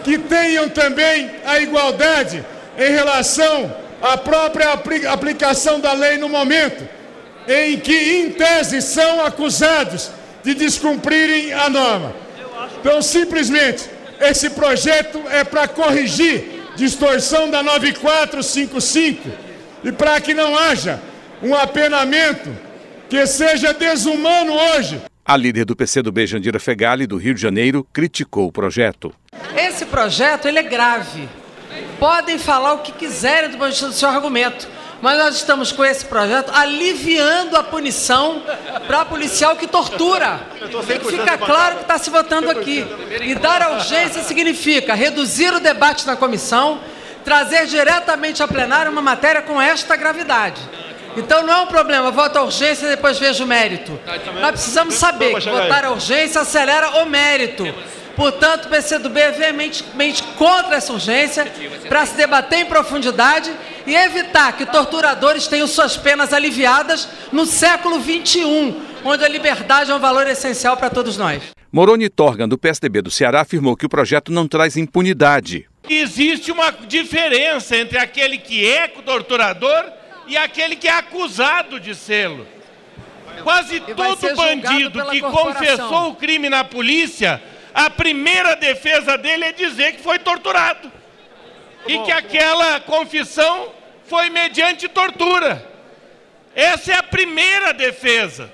que 0.04 0.18
tenham 0.18 0.68
também 0.68 1.32
a 1.46 1.60
igualdade 1.60 2.44
em 2.78 2.92
relação 2.92 3.74
à 4.02 4.18
própria 4.18 4.74
aplicação 5.10 5.80
da 5.80 5.94
lei 5.94 6.18
no 6.18 6.28
momento 6.28 7.01
em 7.48 7.80
que, 7.80 7.94
em 7.94 8.32
tese, 8.32 8.82
são 8.82 9.26
acusados 9.26 10.12
de 10.44 10.54
descumprirem 10.54 11.54
a 11.54 11.70
norma. 11.70 12.14
Então, 12.80 13.02
simplesmente, 13.02 13.90
esse 14.20 14.50
projeto 14.52 15.22
é 15.30 15.44
para 15.44 15.68
corrigir 15.68 16.62
distorção 16.76 17.50
da 17.50 17.62
9455 17.62 19.30
e 19.84 19.92
para 19.92 20.20
que 20.22 20.34
não 20.34 20.58
haja 20.58 21.02
um 21.42 21.56
apenamento 21.56 22.50
que 23.10 23.26
seja 23.26 23.74
desumano 23.74 24.54
hoje. 24.54 25.02
A 25.26 25.38
líder 25.38 25.66
do 25.66 25.76
PCdoB, 25.76 26.26
Jandira 26.28 26.60
Fegali, 26.60 27.06
do 27.06 27.18
Rio 27.18 27.34
de 27.34 27.42
Janeiro, 27.42 27.86
criticou 27.92 28.48
o 28.48 28.52
projeto. 28.52 29.14
Esse 29.56 29.86
projeto 29.86 30.48
ele 30.48 30.60
é 30.60 30.64
grave. 30.64 31.28
Podem 32.00 32.38
falar 32.38 32.74
o 32.74 32.80
que 32.80 32.92
quiserem 32.92 33.52
do 33.52 33.94
seu 33.94 34.10
argumento 34.10 34.68
mas 35.02 35.18
nós 35.18 35.36
estamos 35.36 35.72
com 35.72 35.84
esse 35.84 36.06
projeto 36.06 36.52
aliviando 36.54 37.58
a 37.58 37.64
punição 37.64 38.44
para 38.88 39.04
policial 39.06 39.56
que 39.56 39.66
tortura. 39.66 40.40
Tem 40.86 41.00
que 41.00 41.08
ficar 41.08 41.38
claro 41.38 41.78
que 41.78 41.82
está 41.82 41.98
se 41.98 42.10
votando 42.10 42.50
aqui. 42.50 42.86
E 43.22 43.34
dar 43.36 43.72
urgência 43.72 44.22
significa 44.24 44.94
reduzir 44.94 45.54
o 45.54 45.60
debate 45.60 46.06
na 46.06 46.16
comissão, 46.16 46.80
trazer 47.26 47.66
diretamente 47.66 48.44
a 48.44 48.48
plenário 48.48 48.92
uma 48.92 49.02
matéria 49.02 49.42
com 49.42 49.60
esta 49.60 49.96
gravidade. 49.96 50.62
Então 51.18 51.44
não 51.44 51.54
é 51.54 51.62
um 51.62 51.68
problema, 51.68 52.10
vota 52.12 52.40
a 52.40 52.44
urgência 52.44 52.86
e 52.86 52.90
depois 52.90 53.18
veja 53.20 53.44
o 53.44 53.48
mérito. 53.48 54.00
Nós 54.40 54.52
precisamos 54.52 54.96
saber 54.96 55.40
que 55.40 55.50
votar 55.50 55.84
a 55.86 55.92
urgência 55.92 56.42
acelera 56.42 57.02
o 57.02 57.06
mérito. 57.06 57.66
Portanto, 58.16 58.66
o 58.66 58.70
PCdoB 58.70 59.20
é 59.20 59.32
veementemente 59.32 60.24
contra 60.38 60.76
essa 60.76 60.94
urgência 60.94 61.46
para 61.88 62.06
se 62.06 62.16
debater 62.16 62.60
em 62.60 62.66
profundidade 62.66 63.52
e 63.86 63.96
evitar 63.96 64.56
que 64.58 64.66
torturadores 64.66 65.48
tenham 65.48 65.68
suas 65.68 65.98
penas 65.98 66.34
aliviadas 66.34 67.08
no 67.32 67.46
século 67.46 68.02
XXI, 68.02 68.76
onde 69.04 69.24
a 69.24 69.28
liberdade 69.28 69.92
é 69.92 69.96
um 69.96 70.00
valor 70.00 70.28
essencial 70.28 70.78
para 70.78 70.90
todos 70.90 71.18
nós. 71.18 71.42
Moroni 71.72 72.10
Torgan, 72.10 72.50
do 72.50 72.58
PSDB 72.58 73.02
do 73.02 73.10
Ceará, 73.10 73.42
afirmou 73.42 73.78
que 73.78 73.86
o 73.86 73.90
projeto 73.90 74.32
não 74.32 74.48
traz 74.48 74.76
impunidade. 74.76 75.68
Existe 75.90 76.52
uma 76.52 76.70
diferença 76.72 77.78
entre 77.78 77.98
aquele 77.98 78.38
que 78.38 78.68
é 78.68 78.88
torturador 78.90 79.86
e 80.28 80.38
aquele 80.38 80.76
que 80.76 80.88
é 80.88 80.92
acusado 80.92 81.80
de 81.80 81.96
sê-lo. 81.96 82.46
Quase 83.44 83.80
todo 83.80 84.36
bandido 84.36 85.04
que 85.06 85.22
confessou 85.22 86.10
o 86.10 86.16
crime 86.16 86.50
na 86.50 86.64
polícia, 86.64 87.42
a 87.74 87.90
primeira 87.90 88.56
defesa 88.56 89.18
dele 89.18 89.46
é 89.46 89.52
dizer 89.52 89.94
que 89.94 90.02
foi 90.02 90.20
torturado 90.20 90.92
e 91.88 91.98
que 92.00 92.12
aquela 92.12 92.80
confissão 92.82 93.72
foi 94.06 94.30
mediante 94.30 94.88
tortura. 94.88 95.66
Essa 96.54 96.94
é 96.94 96.96
a 96.98 97.04
primeira 97.04 97.74
defesa. 97.74 98.52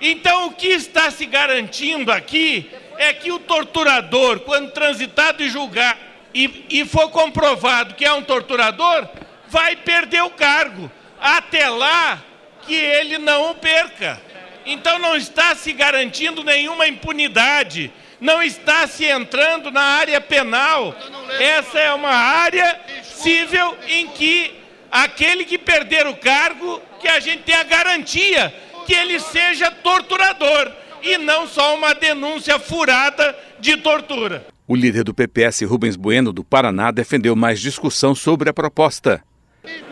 Então, 0.00 0.46
o 0.46 0.52
que 0.52 0.68
está 0.68 1.10
se 1.10 1.26
garantindo 1.26 2.10
aqui 2.10 2.70
é 2.98 3.12
que 3.12 3.30
o 3.30 3.38
torturador, 3.38 4.40
quando 4.40 4.72
transitado 4.72 5.42
e 5.42 5.50
julgar 5.50 5.98
e, 6.34 6.64
e 6.70 6.84
for 6.84 7.10
comprovado 7.10 7.94
que 7.94 8.04
é 8.04 8.12
um 8.12 8.22
torturador, 8.22 9.08
vai 9.48 9.76
perder 9.76 10.22
o 10.22 10.30
cargo. 10.30 10.90
Até 11.20 11.68
lá, 11.68 12.22
que 12.62 12.74
ele 12.74 13.18
não 13.18 13.50
o 13.50 13.54
perca. 13.54 14.20
Então, 14.64 14.98
não 14.98 15.14
está 15.14 15.54
se 15.54 15.72
garantindo 15.72 16.42
nenhuma 16.42 16.88
impunidade 16.88 17.92
não 18.20 18.42
está 18.42 18.86
se 18.86 19.04
entrando 19.04 19.70
na 19.70 19.82
área 19.82 20.20
penal. 20.20 20.94
Essa 21.38 21.78
é 21.78 21.92
uma 21.92 22.10
área 22.10 22.78
civil 23.02 23.76
em 23.88 24.08
que 24.08 24.54
aquele 24.90 25.44
que 25.44 25.58
perder 25.58 26.06
o 26.06 26.16
cargo, 26.16 26.80
que 27.00 27.08
a 27.08 27.20
gente 27.20 27.42
tem 27.42 27.54
a 27.54 27.64
garantia 27.64 28.52
que 28.86 28.94
ele 28.94 29.18
seja 29.18 29.70
torturador 29.70 30.70
e 31.02 31.18
não 31.18 31.46
só 31.46 31.74
uma 31.76 31.94
denúncia 31.94 32.58
furada 32.58 33.36
de 33.58 33.76
tortura. 33.76 34.46
O 34.66 34.74
líder 34.74 35.04
do 35.04 35.14
PPS, 35.14 35.62
Rubens 35.62 35.96
Bueno, 35.96 36.32
do 36.32 36.42
Paraná, 36.42 36.90
defendeu 36.90 37.36
mais 37.36 37.60
discussão 37.60 38.14
sobre 38.14 38.48
a 38.48 38.52
proposta. 38.52 39.22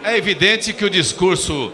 É 0.03 0.17
evidente 0.17 0.73
que 0.73 0.85
o 0.85 0.91
discurso 0.91 1.73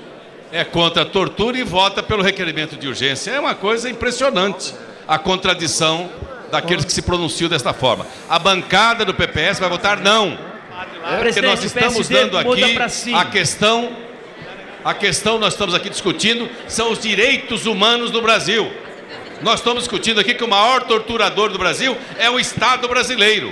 é 0.52 0.64
contra 0.64 1.02
a 1.02 1.06
tortura 1.06 1.58
e 1.58 1.62
vota 1.62 2.02
pelo 2.02 2.22
requerimento 2.22 2.76
de 2.76 2.88
urgência. 2.88 3.30
É 3.30 3.40
uma 3.40 3.54
coisa 3.54 3.88
impressionante 3.88 4.74
a 5.06 5.18
contradição 5.18 6.10
daqueles 6.50 6.84
que 6.84 6.92
se 6.92 7.02
pronunciam 7.02 7.48
desta 7.48 7.72
forma. 7.72 8.06
A 8.28 8.38
bancada 8.38 9.04
do 9.04 9.14
PPS 9.14 9.58
vai 9.60 9.68
votar 9.68 10.00
não. 10.00 10.38
Porque 11.18 11.40
nós 11.42 11.62
estamos 11.62 12.08
dando 12.08 12.38
aqui 12.38 12.78
a 13.14 13.24
questão, 13.24 13.96
a 14.84 14.94
questão 14.94 15.38
nós 15.38 15.54
estamos 15.54 15.74
aqui 15.74 15.90
discutindo 15.90 16.48
são 16.68 16.90
os 16.92 16.98
direitos 16.98 17.66
humanos 17.66 18.10
no 18.10 18.22
Brasil. 18.22 18.70
Nós 19.42 19.60
estamos 19.60 19.84
discutindo 19.84 20.20
aqui 20.20 20.34
que 20.34 20.44
o 20.44 20.48
maior 20.48 20.82
torturador 20.82 21.50
do 21.50 21.58
Brasil 21.58 21.96
é 22.18 22.28
o 22.28 22.38
Estado 22.38 22.86
brasileiro 22.88 23.50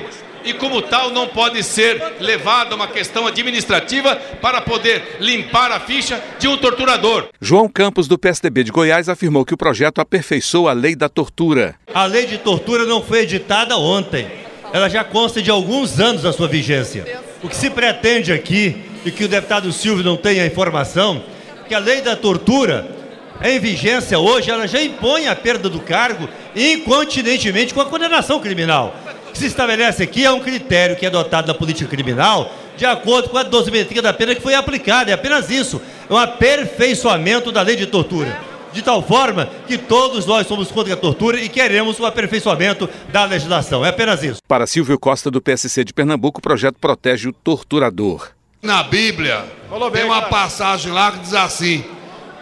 e, 0.49 0.55
como 0.55 0.81
tal, 0.81 1.11
não 1.11 1.27
pode 1.27 1.63
ser 1.63 2.15
levado 2.21 2.73
a 2.73 2.77
uma 2.77 2.89
questão 2.89 3.27
administrativa 3.27 4.17
para 4.41 4.63
poder 4.63 5.19
limpar 5.21 5.71
a 5.71 5.79
ficha 5.79 6.23
de 6.39 6.49
um 6.49 6.57
torturador. 6.57 7.29
João 7.41 7.69
Campos, 7.69 8.09
do 8.09 8.19
PSDB 8.19 8.65
de 8.65 8.73
Goiás, 8.73 9.09
afirmou 9.09 9.45
que 9.45 9.53
o 9.53 9.59
projeto 9.59 10.01
aperfeiçoa 10.01 10.71
a 10.71 10.75
lei 10.75 10.97
da 10.97 11.09
tortura. 11.09 11.75
A 11.93 12.07
lei 12.07 12.27
de 12.27 12.39
tortura 12.39 12.87
não 12.87 13.03
foi 13.03 13.21
editada 13.21 13.77
ontem. 13.77 14.27
Ela 14.73 14.89
já 14.89 15.05
consta 15.05 15.43
de 15.43 15.51
alguns 15.51 16.01
anos 16.01 16.25
a 16.25 16.33
sua 16.33 16.49
vigência. 16.49 17.21
O 17.43 17.49
que 17.49 17.57
se 17.57 17.69
pretende 17.69 18.33
aqui, 18.33 18.77
e 19.05 19.11
que 19.11 19.25
o 19.25 19.29
deputado 19.29 19.71
Silvio 19.73 20.05
não 20.05 20.17
tem 20.17 20.41
a 20.41 20.47
informação, 20.47 21.23
que 21.69 21.75
a 21.75 21.79
lei 21.79 22.01
da 22.01 22.17
tortura 22.17 22.97
em 23.43 23.61
vigência 23.61 24.19
hoje, 24.19 24.51
ela 24.51 24.67
já 24.67 24.83
impõe 24.83 25.29
a 25.29 25.37
perda 25.37 25.69
do 25.69 25.79
cargo 25.79 26.29
incontinentemente 26.57 27.73
com 27.73 27.81
a 27.81 27.87
condenação 27.87 28.41
criminal 28.41 28.95
que 29.39 29.45
se 29.45 29.47
estabelece 29.47 30.03
aqui 30.03 30.25
é 30.25 30.33
um 30.33 30.41
critério 30.41 30.97
que 30.97 31.05
é 31.05 31.09
adotado 31.09 31.47
na 31.47 31.55
política 31.55 31.89
criminal 31.89 32.53
de 32.77 32.85
acordo 32.85 33.29
com 33.29 33.39
a 33.39 33.43
dosimetria 33.45 34.03
da 34.03 34.13
pena 34.13 34.35
que 34.35 34.41
foi 34.41 34.55
aplicada. 34.55 35.11
É 35.11 35.15
apenas 35.15 35.49
isso. 35.51 35.81
É 36.09 36.13
um 36.13 36.17
aperfeiçoamento 36.17 37.51
da 37.51 37.63
lei 37.63 37.77
de 37.77 37.87
tortura. 37.87 38.41
De 38.73 38.83
tal 38.83 39.03
forma 39.03 39.49
que 39.67 39.79
todos 39.79 40.27
nós 40.27 40.47
somos 40.47 40.71
contra 40.71 40.95
a 40.95 40.97
tortura 40.97 41.41
e 41.41 41.49
queremos 41.49 41.99
o 41.99 42.07
aperfeiçoamento 42.07 42.89
da 43.11 43.25
legislação. 43.25 43.85
É 43.85 43.89
apenas 43.89 44.23
isso. 44.23 44.41
Para 44.47 44.67
Silvio 44.67 44.99
Costa, 44.99 45.31
do 45.31 45.41
PSC 45.41 45.85
de 45.85 45.93
Pernambuco, 45.93 46.39
o 46.39 46.43
projeto 46.43 46.77
protege 46.81 47.29
o 47.29 47.33
torturador. 47.33 48.31
Na 48.63 48.83
Bíblia, 48.83 49.45
tem 49.93 50.05
uma 50.05 50.23
passagem 50.23 50.93
lá 50.93 51.13
que 51.13 51.21
diz 51.21 51.35
assim: 51.35 51.85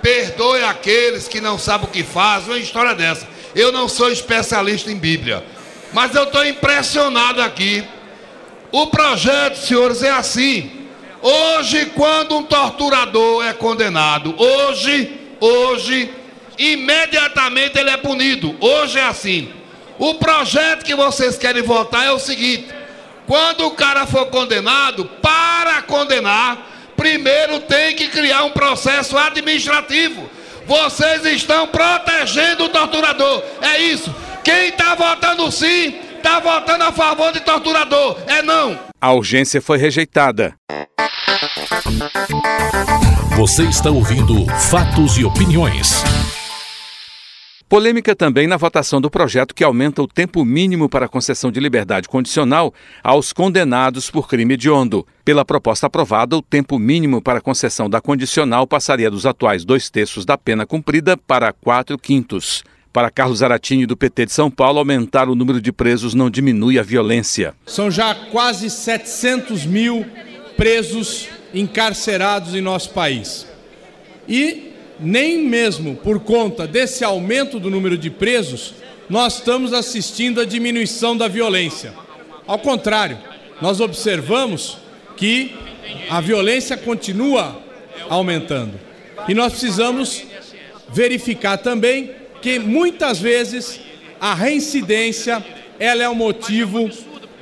perdoe 0.02 0.64
aqueles 0.64 1.28
que 1.28 1.40
não 1.40 1.58
sabem 1.58 1.86
o 1.86 1.90
que 1.90 2.02
fazem. 2.02 2.50
Uma 2.50 2.58
história 2.58 2.94
dessa. 2.94 3.26
Eu 3.54 3.72
não 3.72 3.88
sou 3.88 4.10
especialista 4.10 4.90
em 4.90 4.96
Bíblia. 4.96 5.42
Mas 5.92 6.14
eu 6.14 6.24
estou 6.24 6.44
impressionado 6.44 7.40
aqui. 7.40 7.84
O 8.72 8.88
projeto, 8.88 9.56
senhores, 9.56 10.02
é 10.02 10.10
assim. 10.10 10.88
Hoje, 11.22 11.86
quando 11.94 12.36
um 12.36 12.42
torturador 12.42 13.44
é 13.44 13.52
condenado, 13.52 14.34
hoje, 14.38 15.18
hoje, 15.40 16.10
imediatamente 16.58 17.78
ele 17.78 17.90
é 17.90 17.96
punido. 17.96 18.56
Hoje 18.60 18.98
é 18.98 19.04
assim. 19.04 19.52
O 19.98 20.14
projeto 20.14 20.84
que 20.84 20.94
vocês 20.94 21.38
querem 21.38 21.62
votar 21.62 22.06
é 22.06 22.12
o 22.12 22.18
seguinte: 22.18 22.68
quando 23.26 23.66
o 23.66 23.70
cara 23.70 24.06
for 24.06 24.26
condenado, 24.26 25.04
para 25.22 25.82
condenar, 25.82 26.58
primeiro 26.96 27.60
tem 27.60 27.94
que 27.96 28.08
criar 28.08 28.44
um 28.44 28.50
processo 28.50 29.16
administrativo. 29.16 30.28
Vocês 30.66 31.24
estão 31.24 31.68
protegendo 31.68 32.64
o 32.64 32.68
torturador. 32.68 33.42
É 33.62 33.78
isso. 33.78 34.14
Quem 34.46 34.68
está 34.68 34.94
votando 34.94 35.50
sim, 35.50 35.92
está 36.18 36.38
votando 36.38 36.84
a 36.84 36.92
favor 36.92 37.32
de 37.32 37.40
torturador. 37.40 38.16
É 38.28 38.42
não. 38.42 38.78
A 39.00 39.12
urgência 39.12 39.60
foi 39.60 39.76
rejeitada. 39.76 40.54
Você 43.36 43.64
está 43.64 43.90
ouvindo 43.90 44.46
Fatos 44.70 45.18
e 45.18 45.24
Opiniões. 45.24 46.00
Polêmica 47.68 48.14
também 48.14 48.46
na 48.46 48.56
votação 48.56 49.00
do 49.00 49.10
projeto 49.10 49.52
que 49.52 49.64
aumenta 49.64 50.00
o 50.00 50.06
tempo 50.06 50.44
mínimo 50.44 50.88
para 50.88 51.08
concessão 51.08 51.50
de 51.50 51.58
liberdade 51.58 52.08
condicional 52.08 52.72
aos 53.02 53.32
condenados 53.32 54.12
por 54.12 54.28
crime 54.28 54.54
hediondo. 54.54 55.04
Pela 55.24 55.44
proposta 55.44 55.88
aprovada, 55.88 56.36
o 56.36 56.42
tempo 56.42 56.78
mínimo 56.78 57.20
para 57.20 57.40
concessão 57.40 57.90
da 57.90 58.00
condicional 58.00 58.64
passaria 58.64 59.10
dos 59.10 59.26
atuais 59.26 59.64
dois 59.64 59.90
terços 59.90 60.24
da 60.24 60.38
pena 60.38 60.64
cumprida 60.64 61.16
para 61.16 61.52
quatro 61.52 61.98
quintos. 61.98 62.62
Para 62.96 63.10
Carlos 63.10 63.40
Zaratini, 63.40 63.84
do 63.84 63.94
PT 63.94 64.24
de 64.24 64.32
São 64.32 64.50
Paulo, 64.50 64.78
aumentar 64.78 65.28
o 65.28 65.34
número 65.34 65.60
de 65.60 65.70
presos 65.70 66.14
não 66.14 66.30
diminui 66.30 66.78
a 66.78 66.82
violência. 66.82 67.52
São 67.66 67.90
já 67.90 68.14
quase 68.14 68.70
700 68.70 69.66
mil 69.66 70.06
presos 70.56 71.28
encarcerados 71.52 72.54
em 72.54 72.62
nosso 72.62 72.88
país. 72.92 73.46
E 74.26 74.72
nem 74.98 75.46
mesmo 75.46 75.94
por 75.96 76.20
conta 76.20 76.66
desse 76.66 77.04
aumento 77.04 77.60
do 77.60 77.68
número 77.68 77.98
de 77.98 78.08
presos, 78.08 78.72
nós 79.10 79.34
estamos 79.34 79.74
assistindo 79.74 80.40
à 80.40 80.46
diminuição 80.46 81.14
da 81.14 81.28
violência. 81.28 81.92
Ao 82.46 82.58
contrário, 82.58 83.18
nós 83.60 83.78
observamos 83.78 84.78
que 85.18 85.54
a 86.08 86.18
violência 86.22 86.78
continua 86.78 87.60
aumentando. 88.08 88.80
E 89.28 89.34
nós 89.34 89.52
precisamos 89.52 90.24
verificar 90.94 91.58
também 91.58 92.24
que 92.40 92.58
muitas 92.58 93.18
vezes 93.18 93.80
a 94.20 94.34
reincidência 94.34 95.44
ela 95.78 96.02
é 96.02 96.08
o 96.08 96.14
motivo 96.14 96.90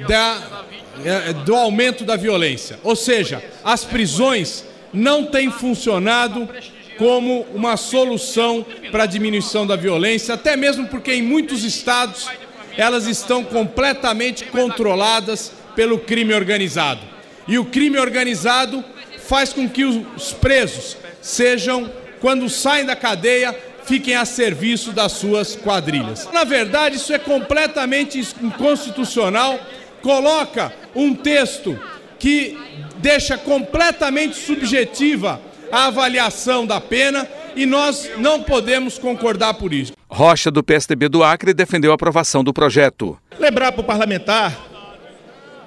da, 0.09 0.65
é, 1.05 1.33
do 1.33 1.55
aumento 1.55 2.05
da 2.05 2.17
violência. 2.17 2.79
Ou 2.83 2.97
seja, 2.97 3.43
as 3.63 3.85
prisões 3.85 4.65
não 4.93 5.25
têm 5.25 5.51
funcionado 5.51 6.49
como 6.97 7.47
uma 7.55 7.77
solução 7.77 8.65
para 8.91 9.05
a 9.05 9.07
diminuição 9.07 9.67
da 9.67 9.77
violência, 9.77 10.35
até 10.35 10.57
mesmo 10.57 10.87
porque 10.87 11.13
em 11.13 11.23
muitos 11.23 11.65
estados 11.65 12.29
elas 12.77 13.07
estão 13.07 13.45
completamente 13.45 14.45
controladas 14.45 15.53
pelo 15.75 15.99
crime 15.99 16.35
organizado. 16.35 17.01
E 17.47 17.59
o 17.59 17.65
crime 17.65 17.99
organizado 17.99 18.85
faz 19.27 19.53
com 19.53 19.69
que 19.69 19.85
os 19.85 20.33
presos 20.33 20.97
sejam, 21.21 21.91
quando 22.21 22.49
saem 22.49 22.85
da 22.85 22.97
cadeia, 22.97 23.57
fiquem 23.85 24.15
a 24.15 24.25
serviço 24.25 24.93
das 24.93 25.13
suas 25.13 25.55
quadrilhas. 25.57 26.29
Na 26.33 26.45
verdade, 26.45 26.97
isso 26.97 27.13
é 27.13 27.19
completamente 27.19 28.19
inconstitucional, 28.43 29.59
coloca 30.03 30.73
um 30.95 31.15
texto 31.15 31.79
que 32.19 32.59
deixa 32.99 33.37
completamente 33.37 34.37
subjetiva 34.37 35.41
a 35.71 35.87
avaliação 35.87 36.67
da 36.67 36.81
pena 36.81 37.29
e 37.57 37.67
nós 37.67 38.11
não 38.19 38.43
podemos 38.43 38.99
concordar 38.99 39.55
por 39.55 39.73
isso. 39.73 39.93
Rocha, 40.09 40.51
do 40.51 40.63
PSDB 40.63 41.09
do 41.09 41.23
Acre, 41.23 41.53
defendeu 41.53 41.91
a 41.91 41.95
aprovação 41.95 42.45
do 42.45 42.53
projeto. 42.53 43.19
Lembrar 43.39 43.73
para 43.73 43.81
o 43.81 43.85
parlamentar 43.85 44.57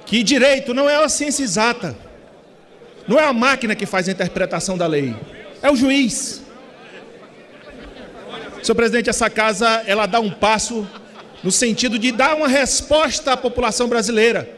que 0.06 0.24
direito 0.24 0.74
não 0.74 0.90
é 0.90 0.98
uma 0.98 1.10
ciência 1.10 1.44
exata, 1.44 1.98
não 3.08 3.20
é 3.20 3.26
a 3.26 3.34
máquina 3.34 3.76
que 3.76 3.86
faz 3.86 4.08
a 4.08 4.12
interpretação 4.12 4.78
da 4.78 4.88
lei, 4.88 5.14
é 5.62 5.70
o 5.70 5.76
juiz. 5.76 6.47
Senhor 8.62 8.76
presidente, 8.76 9.10
essa 9.10 9.30
casa 9.30 9.84
ela 9.86 10.06
dá 10.06 10.20
um 10.20 10.30
passo 10.30 10.88
no 11.44 11.52
sentido 11.52 11.98
de 12.00 12.12
dar 12.12 12.36
uma 12.36 12.48
resposta 12.48 13.34
à 13.34 13.38
população 13.38 13.88
brasileira, 13.88 14.50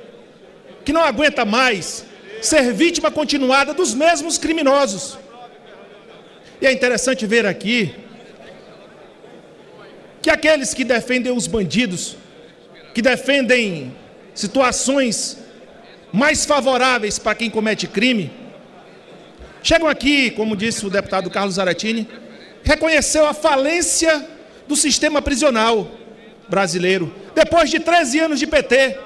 que 0.84 0.94
não 0.94 1.04
aguenta 1.04 1.46
mais 1.46 2.06
ser 2.42 2.74
vítima 2.74 3.12
continuada 3.12 3.74
dos 3.74 3.94
mesmos 3.94 4.38
criminosos. 4.38 5.18
E 6.62 6.66
é 6.66 6.72
interessante 6.72 7.26
ver 7.26 7.46
aqui 7.46 7.94
que 10.22 10.30
aqueles 10.30 10.74
que 10.74 10.84
defendem 10.84 11.32
os 11.32 11.48
bandidos, 11.48 12.16
que 12.94 13.02
defendem 13.02 13.96
situações 14.34 15.38
mais 16.12 16.46
favoráveis 16.46 17.20
para 17.20 17.36
quem 17.36 17.50
comete 17.50 17.88
crime, 17.88 18.32
chegam 19.62 19.88
aqui, 19.88 20.32
como 20.32 20.56
disse 20.56 20.86
o 20.86 20.90
deputado 20.90 21.30
Carlos 21.30 21.56
Zaratini, 21.56 22.08
reconheceu 22.64 23.26
a 23.28 23.34
falência 23.34 24.28
do 24.68 24.76
sistema 24.76 25.22
prisional 25.22 25.90
brasileiro, 26.48 27.14
depois 27.36 27.70
de 27.70 27.80
13 27.80 28.20
anos 28.20 28.40
de 28.40 28.48
PT. 28.48 28.98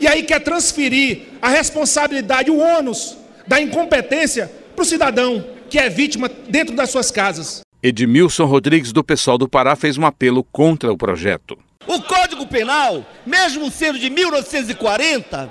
E 0.00 0.06
aí 0.06 0.22
quer 0.22 0.40
transferir 0.40 1.22
a 1.40 1.48
responsabilidade, 1.48 2.50
o 2.50 2.58
ônus 2.58 3.16
da 3.46 3.60
incompetência 3.60 4.50
para 4.74 4.82
o 4.82 4.86
cidadão 4.86 5.44
que 5.68 5.78
é 5.78 5.88
vítima 5.88 6.30
dentro 6.48 6.74
das 6.74 6.90
suas 6.90 7.10
casas. 7.10 7.62
Edmilson 7.82 8.44
Rodrigues, 8.44 8.92
do 8.92 9.02
Pessoal 9.02 9.36
do 9.36 9.48
Pará, 9.48 9.76
fez 9.76 9.98
um 9.98 10.06
apelo 10.06 10.44
contra 10.44 10.92
o 10.92 10.96
projeto. 10.96 11.58
O 11.86 12.00
Código 12.00 12.46
Penal, 12.46 13.04
mesmo 13.26 13.70
sendo 13.70 13.98
de 13.98 14.08
1940, 14.08 15.50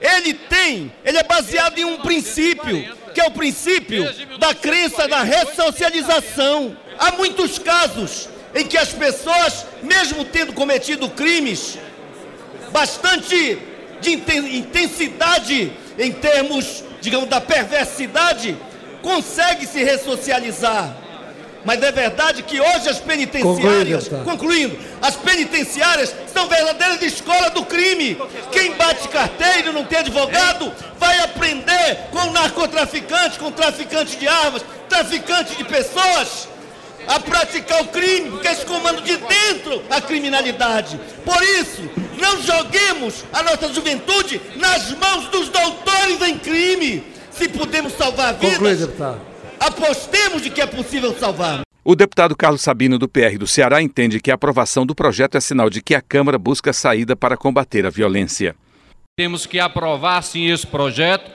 ele 0.00 0.34
tem, 0.34 0.92
ele 1.04 1.18
é 1.18 1.24
baseado 1.24 1.78
em 1.78 1.84
um 1.84 1.98
princípio 1.98 2.94
que 3.14 3.20
é 3.20 3.24
o 3.24 3.30
princípio 3.30 4.04
da 4.38 4.54
crença 4.54 5.06
da 5.08 5.22
ressocialização. 5.22 6.76
Há 6.98 7.12
muitos 7.12 7.58
casos 7.58 8.28
em 8.54 8.66
que 8.66 8.76
as 8.76 8.92
pessoas, 8.92 9.66
mesmo 9.82 10.24
tendo 10.24 10.52
cometido 10.52 11.08
crimes 11.10 11.78
bastante 12.70 13.58
de 14.00 14.12
intensidade 14.12 15.72
em 15.98 16.12
termos, 16.12 16.84
digamos, 17.00 17.28
da 17.28 17.40
perversidade, 17.40 18.56
conseguem 19.02 19.66
se 19.66 19.82
ressocializar. 19.82 20.96
Mas 21.64 21.82
é 21.82 21.90
verdade 21.92 22.42
que 22.42 22.60
hoje 22.60 22.88
as 22.88 22.98
penitenciárias, 23.00 24.08
concluindo, 24.24 24.78
as 25.02 25.16
penitenciárias 25.16 26.14
são 26.32 26.48
verdadeiras 26.48 27.02
escolas 27.02 27.50
do 27.50 27.64
crime. 27.64 28.16
Quem 28.52 28.72
bate 28.74 29.08
carteiro 29.08 29.72
não 29.72 29.84
tem 29.84 29.98
advogado 29.98 30.72
vai 30.98 31.18
aprender 31.20 31.98
com 32.10 32.30
narcotraficante, 32.30 33.38
com 33.38 33.50
traficante 33.50 34.16
de 34.16 34.28
armas, 34.28 34.64
traficante 34.88 35.56
de 35.56 35.64
pessoas. 35.64 36.48
a 37.06 37.18
praticar 37.18 37.80
o 37.80 37.86
crime, 37.86 38.30
porque 38.32 38.48
eles 38.48 38.64
comandam 38.64 39.02
de 39.02 39.16
dentro 39.16 39.82
a 39.88 39.98
criminalidade. 39.98 41.00
Por 41.24 41.42
isso, 41.42 41.88
não 42.20 42.42
joguemos 42.42 43.24
a 43.32 43.42
nossa 43.42 43.72
juventude 43.72 44.38
nas 44.56 44.90
mãos 44.90 45.26
dos 45.28 45.48
doutores 45.48 46.20
em 46.20 46.38
crime. 46.38 47.02
Se 47.30 47.48
podemos 47.48 47.94
salvar 47.94 48.34
vidas, 48.34 48.58
Conclui. 48.58 49.18
Apostemos 49.60 50.42
de 50.42 50.50
que 50.50 50.60
é 50.60 50.66
possível 50.66 51.14
salvar. 51.14 51.62
O 51.84 51.96
deputado 51.96 52.36
Carlos 52.36 52.60
Sabino, 52.60 52.98
do 52.98 53.08
PR 53.08 53.38
do 53.38 53.46
Ceará, 53.46 53.80
entende 53.80 54.20
que 54.20 54.30
a 54.30 54.34
aprovação 54.34 54.84
do 54.84 54.94
projeto 54.94 55.36
é 55.36 55.40
sinal 55.40 55.70
de 55.70 55.80
que 55.80 55.94
a 55.94 56.02
Câmara 56.02 56.38
busca 56.38 56.72
saída 56.72 57.16
para 57.16 57.36
combater 57.36 57.86
a 57.86 57.90
violência. 57.90 58.54
Temos 59.16 59.46
que 59.46 59.58
aprovar, 59.58 60.22
sim, 60.22 60.50
esse 60.50 60.66
projeto 60.66 61.30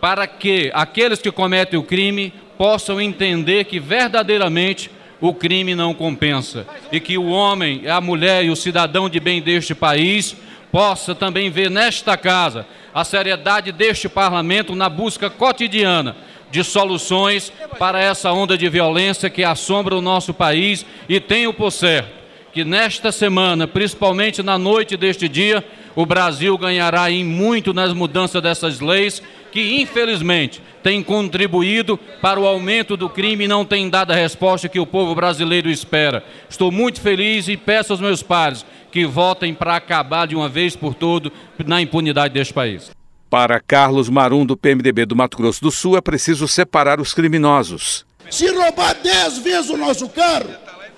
para 0.00 0.26
que 0.26 0.70
aqueles 0.72 1.20
que 1.20 1.30
cometem 1.30 1.78
o 1.78 1.82
crime 1.82 2.32
possam 2.56 3.00
entender 3.00 3.64
que 3.64 3.78
verdadeiramente 3.78 4.90
o 5.20 5.34
crime 5.34 5.74
não 5.74 5.92
compensa 5.92 6.66
e 6.90 6.98
que 6.98 7.18
o 7.18 7.26
homem, 7.26 7.86
a 7.86 8.00
mulher 8.00 8.44
e 8.44 8.50
o 8.50 8.56
cidadão 8.56 9.08
de 9.08 9.20
bem 9.20 9.42
deste 9.42 9.74
país 9.74 10.34
possa 10.72 11.14
também 11.14 11.50
ver 11.50 11.70
nesta 11.70 12.16
casa 12.16 12.66
a 12.94 13.04
seriedade 13.04 13.70
deste 13.70 14.08
parlamento 14.08 14.74
na 14.74 14.88
busca 14.88 15.28
cotidiana 15.28 16.16
de 16.50 16.64
soluções 16.64 17.52
para 17.78 18.00
essa 18.00 18.32
onda 18.32 18.56
de 18.56 18.68
violência 18.68 19.30
que 19.30 19.44
assombra 19.44 19.96
o 19.96 20.02
nosso 20.02 20.34
país 20.34 20.84
e 21.08 21.20
tenho 21.20 21.52
por 21.52 21.70
certo 21.70 22.20
que 22.52 22.64
nesta 22.64 23.12
semana, 23.12 23.66
principalmente 23.66 24.42
na 24.42 24.58
noite 24.58 24.96
deste 24.96 25.28
dia, 25.28 25.64
o 25.94 26.04
Brasil 26.04 26.56
ganhará 26.58 27.10
em 27.10 27.24
muito 27.24 27.72
nas 27.72 27.92
mudanças 27.92 28.42
dessas 28.42 28.80
leis 28.80 29.22
que, 29.52 29.80
infelizmente, 29.80 30.60
têm 30.82 31.02
contribuído 31.02 31.98
para 32.20 32.40
o 32.40 32.46
aumento 32.46 32.96
do 32.96 33.08
crime 33.08 33.44
e 33.44 33.48
não 33.48 33.64
têm 33.64 33.88
dado 33.88 34.12
a 34.12 34.16
resposta 34.16 34.68
que 34.68 34.80
o 34.80 34.86
povo 34.86 35.14
brasileiro 35.14 35.68
espera. 35.68 36.24
Estou 36.48 36.70
muito 36.70 37.00
feliz 37.00 37.48
e 37.48 37.56
peço 37.56 37.92
aos 37.92 38.00
meus 38.00 38.22
pares 38.22 38.64
que 38.90 39.04
votem 39.06 39.54
para 39.54 39.76
acabar 39.76 40.26
de 40.26 40.34
uma 40.34 40.48
vez 40.48 40.74
por 40.74 40.94
todo 40.94 41.32
na 41.64 41.80
impunidade 41.80 42.34
deste 42.34 42.54
país. 42.54 42.90
Para 43.30 43.60
Carlos 43.60 44.08
Marum, 44.08 44.44
do 44.44 44.56
PMDB 44.56 45.06
do 45.06 45.14
Mato 45.14 45.36
Grosso 45.36 45.62
do 45.62 45.70
Sul, 45.70 45.96
é 45.96 46.00
preciso 46.00 46.48
separar 46.48 47.00
os 47.00 47.14
criminosos. 47.14 48.04
Se 48.28 48.48
roubar 48.48 48.92
10 48.92 49.38
vezes 49.38 49.70
o 49.70 49.76
nosso 49.76 50.08
carro, 50.08 50.50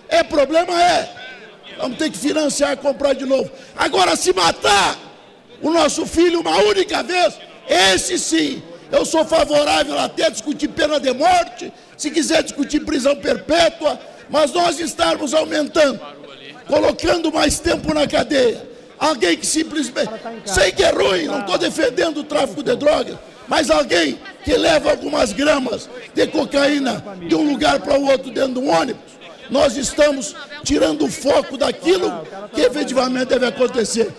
é 0.09 0.23
problema 0.23 0.73
é. 0.83 1.15
Vamos 1.77 1.99
ter 1.99 2.11
que 2.11 2.17
financiar 2.17 2.73
e 2.73 2.77
comprar 2.77 3.13
de 3.13 3.27
novo. 3.27 3.51
Agora, 3.77 4.17
se 4.17 4.33
matar 4.33 4.97
o 5.61 5.71
nosso 5.71 6.07
filho 6.07 6.41
uma 6.41 6.57
única 6.63 7.03
vez, 7.03 7.39
esse 7.69 8.19
sim, 8.19 8.63
eu 8.91 9.05
sou 9.05 9.27
favorável 9.27 9.99
até 9.99 10.31
discutir 10.31 10.69
pena 10.69 10.99
de 10.99 11.13
morte, 11.13 11.71
se 11.99 12.11
quiser 12.11 12.43
discutir 12.43 12.81
prisão 12.81 13.15
perpétua, 13.15 14.01
mas 14.31 14.51
nós 14.53 14.81
estarmos 14.81 15.35
aumentando, 15.35 16.01
colocando 16.67 17.31
mais 17.31 17.59
tempo 17.59 17.93
na 17.93 18.07
cadeia 18.07 18.72
alguém 19.03 19.37
que 19.37 19.47
simplesmente. 19.47 20.11
Sei 20.47 20.71
que 20.71 20.83
é 20.83 20.91
ruim, 20.91 21.27
não 21.27 21.41
estou 21.41 21.59
defendendo 21.59 22.19
o 22.19 22.25
tráfico 22.25 22.63
de 22.63 22.77
drogas, 22.77 23.17
mas 23.49 23.71
alguém 23.71 24.19
que 24.45 24.57
leva 24.57 24.91
algumas 24.91 25.33
gramas 25.33 25.91
de 26.15 26.27
cocaína 26.29 27.05
de 27.29 27.35
um 27.35 27.51
lugar 27.51 27.81
para 27.81 27.99
o 27.99 28.07
outro 28.07 28.31
dentro 28.31 28.55
de 28.55 28.59
um 28.61 28.71
ônibus, 28.71 29.13
nós 29.51 29.77
estamos 29.77 30.35
tirando 30.63 31.05
o 31.05 31.11
foco 31.11 31.57
daquilo 31.57 32.11
que 32.55 32.61
efetivamente 32.61 33.27
deve 33.27 33.47
acontecer. 33.47 34.11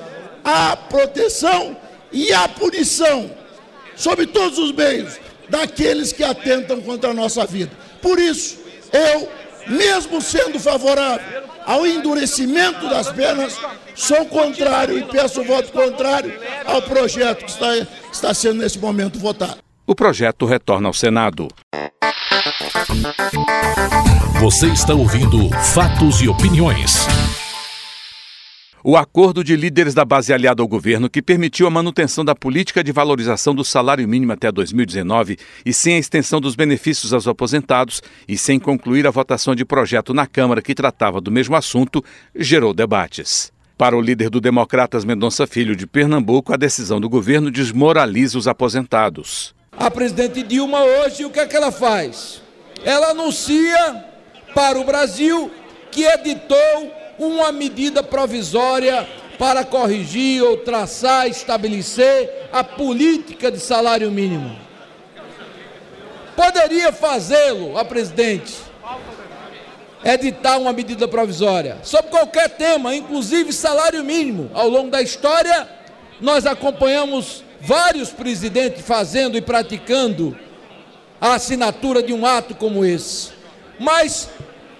A 0.43 0.75
proteção 0.75 1.77
e 2.11 2.33
a 2.33 2.47
punição, 2.49 3.31
sob 3.95 4.27
todos 4.27 4.59
os 4.59 4.73
meios, 4.73 5.13
daqueles 5.49 6.11
que 6.11 6.23
atentam 6.23 6.81
contra 6.81 7.11
a 7.11 7.13
nossa 7.13 7.45
vida. 7.45 7.71
Por 8.01 8.19
isso, 8.19 8.57
eu, 8.91 9.29
mesmo 9.67 10.21
sendo 10.21 10.59
favorável 10.59 11.43
ao 11.65 11.85
endurecimento 11.85 12.89
das 12.89 13.09
penas, 13.11 13.59
sou 13.95 14.25
contrário 14.25 14.97
e 14.97 15.03
peço 15.03 15.41
o 15.41 15.45
voto 15.45 15.71
contrário 15.71 16.33
ao 16.65 16.81
projeto 16.81 17.45
que 17.45 17.51
está, 17.51 17.75
está 18.11 18.33
sendo 18.33 18.61
nesse 18.61 18.77
momento 18.79 19.19
votado. 19.19 19.57
O 19.85 19.95
projeto 19.95 20.45
retorna 20.45 20.87
ao 20.87 20.93
Senado. 20.93 21.47
Você 24.39 24.67
está 24.67 24.93
ouvindo 24.93 25.49
Fatos 25.73 26.21
e 26.21 26.27
Opiniões. 26.27 27.07
O 28.85 28.97
acordo 28.97 29.45
de 29.45 29.55
líderes 29.55 29.93
da 29.93 30.03
base 30.03 30.33
aliada 30.33 30.61
ao 30.61 30.67
governo 30.67 31.09
que 31.09 31.21
permitiu 31.21 31.65
a 31.65 31.69
manutenção 31.69 32.25
da 32.25 32.35
política 32.35 32.83
de 32.83 32.91
valorização 32.91 33.55
do 33.55 33.63
salário 33.63 34.05
mínimo 34.05 34.33
até 34.33 34.51
2019 34.51 35.37
e 35.65 35.73
sem 35.73 35.95
a 35.95 35.99
extensão 35.99 36.41
dos 36.41 36.53
benefícios 36.53 37.13
aos 37.13 37.25
aposentados 37.25 38.01
e 38.27 38.37
sem 38.37 38.59
concluir 38.59 39.07
a 39.07 39.09
votação 39.09 39.55
de 39.55 39.63
projeto 39.63 40.13
na 40.13 40.27
Câmara 40.27 40.61
que 40.61 40.75
tratava 40.75 41.21
do 41.21 41.31
mesmo 41.31 41.55
assunto, 41.55 42.03
gerou 42.35 42.73
debates. 42.73 43.53
Para 43.77 43.95
o 43.95 44.01
líder 44.01 44.29
do 44.29 44.41
Democratas 44.41 45.05
Mendonça 45.05 45.47
Filho 45.47 45.77
de 45.77 45.87
Pernambuco, 45.87 46.53
a 46.53 46.57
decisão 46.57 46.99
do 46.99 47.07
governo 47.07 47.49
desmoraliza 47.49 48.37
os 48.37 48.49
aposentados. 48.49 49.55
A 49.71 49.89
presidente 49.89 50.43
Dilma 50.43 50.83
hoje, 50.83 51.23
o 51.23 51.29
que 51.29 51.39
é 51.39 51.45
que 51.45 51.55
ela 51.55 51.71
faz? 51.71 52.41
Ela 52.83 53.11
anuncia 53.11 54.03
para 54.53 54.77
o 54.77 54.83
Brasil 54.83 55.49
que 55.89 56.03
editou 56.03 57.02
uma 57.17 57.51
medida 57.51 58.01
provisória 58.01 59.07
para 59.37 59.63
corrigir 59.63 60.43
ou 60.43 60.57
traçar, 60.57 61.27
estabelecer 61.27 62.47
a 62.51 62.63
política 62.63 63.51
de 63.51 63.59
salário 63.59 64.11
mínimo. 64.11 64.55
Poderia 66.35 66.91
fazê-lo, 66.91 67.77
a 67.77 67.85
presidente, 67.85 68.55
editar 70.03 70.57
uma 70.57 70.73
medida 70.73 71.07
provisória 71.07 71.77
sobre 71.83 72.09
qualquer 72.09 72.49
tema, 72.49 72.95
inclusive 72.95 73.53
salário 73.53 74.03
mínimo. 74.03 74.49
Ao 74.53 74.67
longo 74.67 74.89
da 74.89 75.01
história, 75.01 75.67
nós 76.19 76.45
acompanhamos 76.45 77.43
vários 77.61 78.09
presidentes 78.09 78.85
fazendo 78.85 79.37
e 79.37 79.41
praticando 79.41 80.37
a 81.21 81.35
assinatura 81.35 82.03
de 82.03 82.11
um 82.11 82.25
ato 82.25 82.53
como 82.55 82.83
esse. 82.83 83.31
Mas 83.79 84.29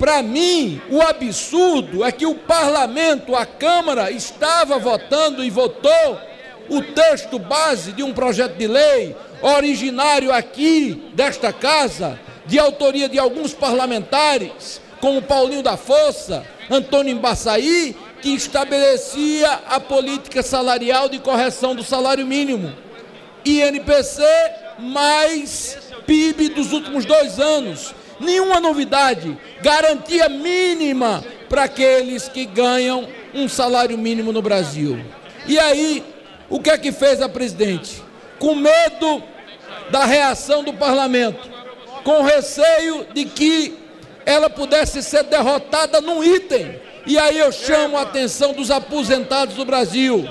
para 0.03 0.21
mim, 0.21 0.81
o 0.89 1.01
absurdo 1.01 2.03
é 2.03 2.11
que 2.11 2.25
o 2.25 2.35
parlamento, 2.35 3.33
a 3.37 3.45
Câmara, 3.45 4.11
estava 4.11 4.77
votando 4.77 5.41
e 5.41 5.49
votou 5.49 6.19
o 6.67 6.81
texto 6.81 7.39
base 7.39 7.93
de 7.93 8.03
um 8.03 8.13
projeto 8.13 8.57
de 8.57 8.67
lei 8.67 9.15
originário 9.41 10.33
aqui 10.33 11.09
desta 11.13 11.53
casa, 11.53 12.19
de 12.45 12.59
autoria 12.59 13.07
de 13.07 13.17
alguns 13.17 13.53
parlamentares, 13.53 14.81
como 14.99 15.21
Paulinho 15.21 15.63
da 15.63 15.77
Força, 15.77 16.45
Antônio 16.69 17.15
Embaçaí, 17.15 17.95
que 18.21 18.35
estabelecia 18.35 19.61
a 19.69 19.79
política 19.79 20.43
salarial 20.43 21.07
de 21.07 21.19
correção 21.19 21.73
do 21.73 21.81
salário 21.81 22.27
mínimo. 22.27 22.73
INPC 23.45 24.21
mais 24.79 25.77
PIB 26.05 26.49
dos 26.49 26.73
últimos 26.73 27.05
dois 27.05 27.39
anos, 27.39 27.95
nenhuma 28.19 28.59
novidade, 28.59 29.37
garantia 29.61 30.29
mínima 30.29 31.23
para 31.49 31.63
aqueles 31.63 32.27
que 32.27 32.45
ganham 32.45 33.07
um 33.33 33.47
salário 33.47 33.97
mínimo 33.97 34.31
no 34.31 34.41
Brasil. 34.41 35.03
E 35.45 35.59
aí, 35.59 36.03
o 36.49 36.59
que 36.59 36.69
é 36.69 36.77
que 36.77 36.91
fez 36.91 37.21
a 37.21 37.29
presidente? 37.29 38.01
Com 38.39 38.55
medo 38.55 39.23
da 39.89 40.05
reação 40.05 40.63
do 40.63 40.73
parlamento, 40.73 41.49
com 42.03 42.21
receio 42.23 43.05
de 43.13 43.25
que 43.25 43.77
ela 44.25 44.49
pudesse 44.49 45.01
ser 45.03 45.23
derrotada 45.23 46.01
num 46.01 46.23
item. 46.23 46.79
E 47.05 47.17
aí 47.17 47.37
eu 47.37 47.51
chamo 47.51 47.97
a 47.97 48.03
atenção 48.03 48.53
dos 48.53 48.71
aposentados 48.71 49.55
do 49.55 49.65
Brasil. 49.65 50.27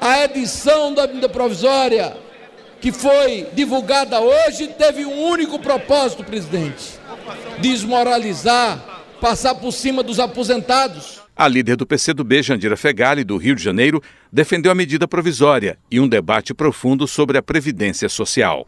A 0.00 0.24
edição 0.24 0.92
da 0.92 1.06
medida 1.06 1.28
provisória 1.28 2.16
que 2.80 2.90
foi 2.90 3.46
divulgada 3.52 4.20
hoje 4.20 4.68
teve 4.68 5.04
um 5.04 5.22
único 5.22 5.58
propósito, 5.58 6.24
presidente: 6.24 6.98
desmoralizar, 7.60 9.02
passar 9.20 9.54
por 9.54 9.72
cima 9.72 10.02
dos 10.02 10.18
aposentados. 10.18 11.20
A 11.36 11.48
líder 11.48 11.76
do 11.76 11.86
PCdoB, 11.86 12.42
Jandira 12.42 12.76
Fegali, 12.76 13.24
do 13.24 13.36
Rio 13.36 13.54
de 13.54 13.62
Janeiro, 13.62 14.02
defendeu 14.32 14.70
a 14.70 14.74
medida 14.74 15.08
provisória 15.08 15.78
e 15.90 15.98
um 16.00 16.08
debate 16.08 16.52
profundo 16.52 17.06
sobre 17.06 17.38
a 17.38 17.42
previdência 17.42 18.08
social. 18.08 18.66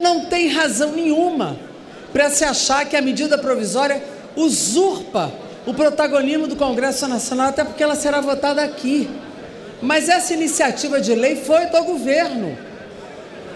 Não 0.00 0.26
tem 0.26 0.48
razão 0.48 0.92
nenhuma 0.92 1.58
para 2.12 2.28
se 2.30 2.44
achar 2.44 2.84
que 2.86 2.96
a 2.96 3.02
medida 3.02 3.38
provisória 3.38 4.02
usurpa 4.36 5.32
o 5.66 5.74
protagonismo 5.74 6.46
do 6.46 6.56
Congresso 6.56 7.06
Nacional, 7.06 7.48
até 7.48 7.64
porque 7.64 7.82
ela 7.82 7.94
será 7.94 8.20
votada 8.20 8.62
aqui. 8.62 9.08
Mas 9.80 10.08
essa 10.08 10.34
iniciativa 10.34 11.00
de 11.00 11.14
lei 11.14 11.36
foi 11.36 11.66
do 11.66 11.84
governo. 11.84 12.69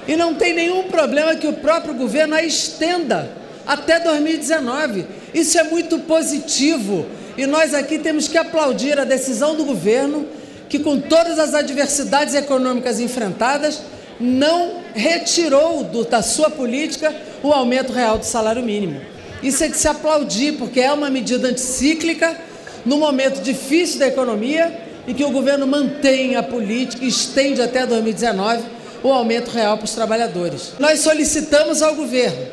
E 0.07 0.17
não 0.17 0.35
tem 0.35 0.53
nenhum 0.53 0.85
problema 0.85 1.35
que 1.35 1.47
o 1.47 1.55
próprio 1.55 1.95
governo 1.95 2.35
a 2.35 2.43
estenda 2.43 3.31
até 3.67 3.99
2019. 4.01 5.07
Isso 5.33 5.59
é 5.59 5.65
muito 5.65 5.99
positivo. 6.01 7.07
E 7.37 7.47
nós 7.47 7.75
aqui 7.75 7.99
temos 7.99 8.29
que 8.29 8.37
aplaudir 8.37 8.99
a 8.99 9.05
decisão 9.05 9.57
do 9.57 9.65
governo, 9.65 10.27
que 10.69 10.79
com 10.79 11.01
todas 11.01 11.39
as 11.39 11.55
adversidades 11.55 12.35
econômicas 12.35 13.01
enfrentadas, 13.01 13.81
não 14.21 14.83
retirou 14.95 15.83
do, 15.83 16.05
da 16.05 16.23
sua 16.23 16.51
política 16.51 17.13
o 17.43 17.53
aumento 17.53 17.93
real 17.93 18.19
do 18.19 18.25
salário 18.25 18.63
mínimo. 18.63 19.01
Isso 19.43 19.65
é 19.65 19.69
de 19.69 19.77
se 19.77 19.89
aplaudir, 19.89 20.53
porque 20.53 20.81
é 20.81 20.93
uma 20.93 21.11
medida 21.11 21.49
anticíclica, 21.49 22.37
no 22.85 22.99
momento 22.99 23.43
difícil 23.43 23.99
da 23.99 24.07
economia, 24.07 24.73
e 25.07 25.13
que 25.13 25.25
o 25.25 25.31
governo 25.31 25.67
mantém 25.67 26.37
a 26.37 26.43
política 26.43 27.05
estende 27.05 27.61
até 27.61 27.87
2019 27.87 28.74
o 29.05 29.13
aumento 29.13 29.51
real 29.51 29.77
para 29.77 29.85
os 29.85 29.93
trabalhadores. 29.93 30.73
Nós 30.79 31.01
solicitamos 31.01 31.83
ao 31.83 31.95
governo, 31.95 32.47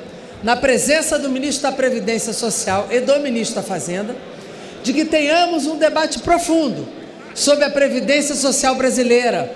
na 0.44 0.58
presença 0.58 1.18
do 1.18 1.30
ministro 1.30 1.64
da 1.64 1.72
Previdência 1.72 2.34
Social 2.34 2.90
e 2.92 3.00
do 3.00 3.18
ministro 3.22 3.56
da 3.56 3.64
Fazenda, 3.64 4.14
de 4.84 4.92
que 4.92 5.06
tenhamos 5.06 5.66
um 5.66 5.78
debate 5.78 6.20
profundo 6.20 6.86
sobre 7.34 7.64
a 7.64 7.70
Previdência 7.70 8.36
Social 8.36 8.76
brasileira, 8.76 9.50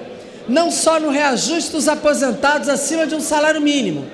não 0.48 0.72
só 0.72 0.98
no 0.98 1.10
reajuste 1.10 1.74
dos 1.74 1.90
aposentados 1.90 2.70
acima 2.70 3.06
de 3.06 3.14
um 3.14 3.20
salário 3.20 3.60
mínimo, 3.60 4.06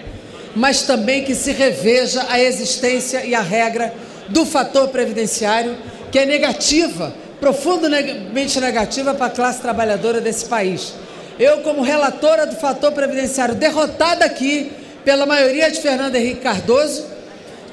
mas 0.55 0.81
também 0.81 1.23
que 1.23 1.35
se 1.35 1.51
reveja 1.51 2.25
a 2.29 2.41
existência 2.41 3.23
e 3.23 3.35
a 3.35 3.41
regra 3.41 3.93
do 4.27 4.43
fator 4.43 4.87
previdenciário, 4.87 5.77
que 6.11 6.17
é 6.17 6.25
negativa, 6.25 7.13
profundamente 7.39 8.59
negativa 8.59 9.13
para 9.13 9.27
a 9.27 9.29
classe 9.29 9.61
trabalhadora 9.61 10.19
desse 10.19 10.45
país. 10.45 10.95
Eu, 11.41 11.61
como 11.61 11.81
relatora 11.81 12.45
do 12.45 12.55
fator 12.55 12.91
previdenciário, 12.91 13.55
derrotada 13.55 14.23
aqui 14.23 14.71
pela 15.03 15.25
maioria 15.25 15.71
de 15.71 15.81
Fernando 15.81 16.15
Henrique 16.15 16.41
Cardoso, 16.41 17.03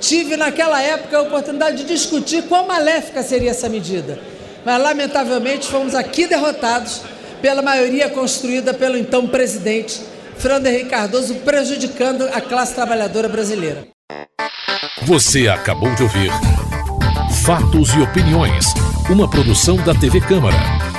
tive 0.01 0.39
naquela 0.39 0.81
época 0.81 1.19
a 1.19 1.21
oportunidade 1.21 1.77
de 1.77 1.85
discutir 1.85 2.45
quão 2.45 2.67
maléfica 2.67 3.23
seria 3.23 3.51
essa 3.51 3.69
medida. 3.69 4.19
Mas, 4.65 4.83
lamentavelmente, 4.83 5.67
fomos 5.67 5.95
aqui 5.95 6.27
derrotados 6.27 7.03
pela 7.43 7.61
maioria 7.61 8.09
construída 8.09 8.73
pelo 8.73 8.97
então 8.97 9.29
presidente 9.29 10.01
Fernando 10.39 10.69
Henrique 10.69 10.89
Cardoso, 10.89 11.35
prejudicando 11.35 12.27
a 12.33 12.41
classe 12.41 12.75
trabalhadora 12.75 13.29
brasileira. 13.29 13.87
Você 15.03 15.47
acabou 15.47 15.95
de 15.95 16.05
ouvir 16.05 16.31
Fatos 17.45 17.91
e 17.91 18.01
Opiniões, 18.01 18.65
uma 19.11 19.29
produção 19.29 19.77
da 19.77 19.95
TV 19.95 20.23
Câmara. 20.23 20.88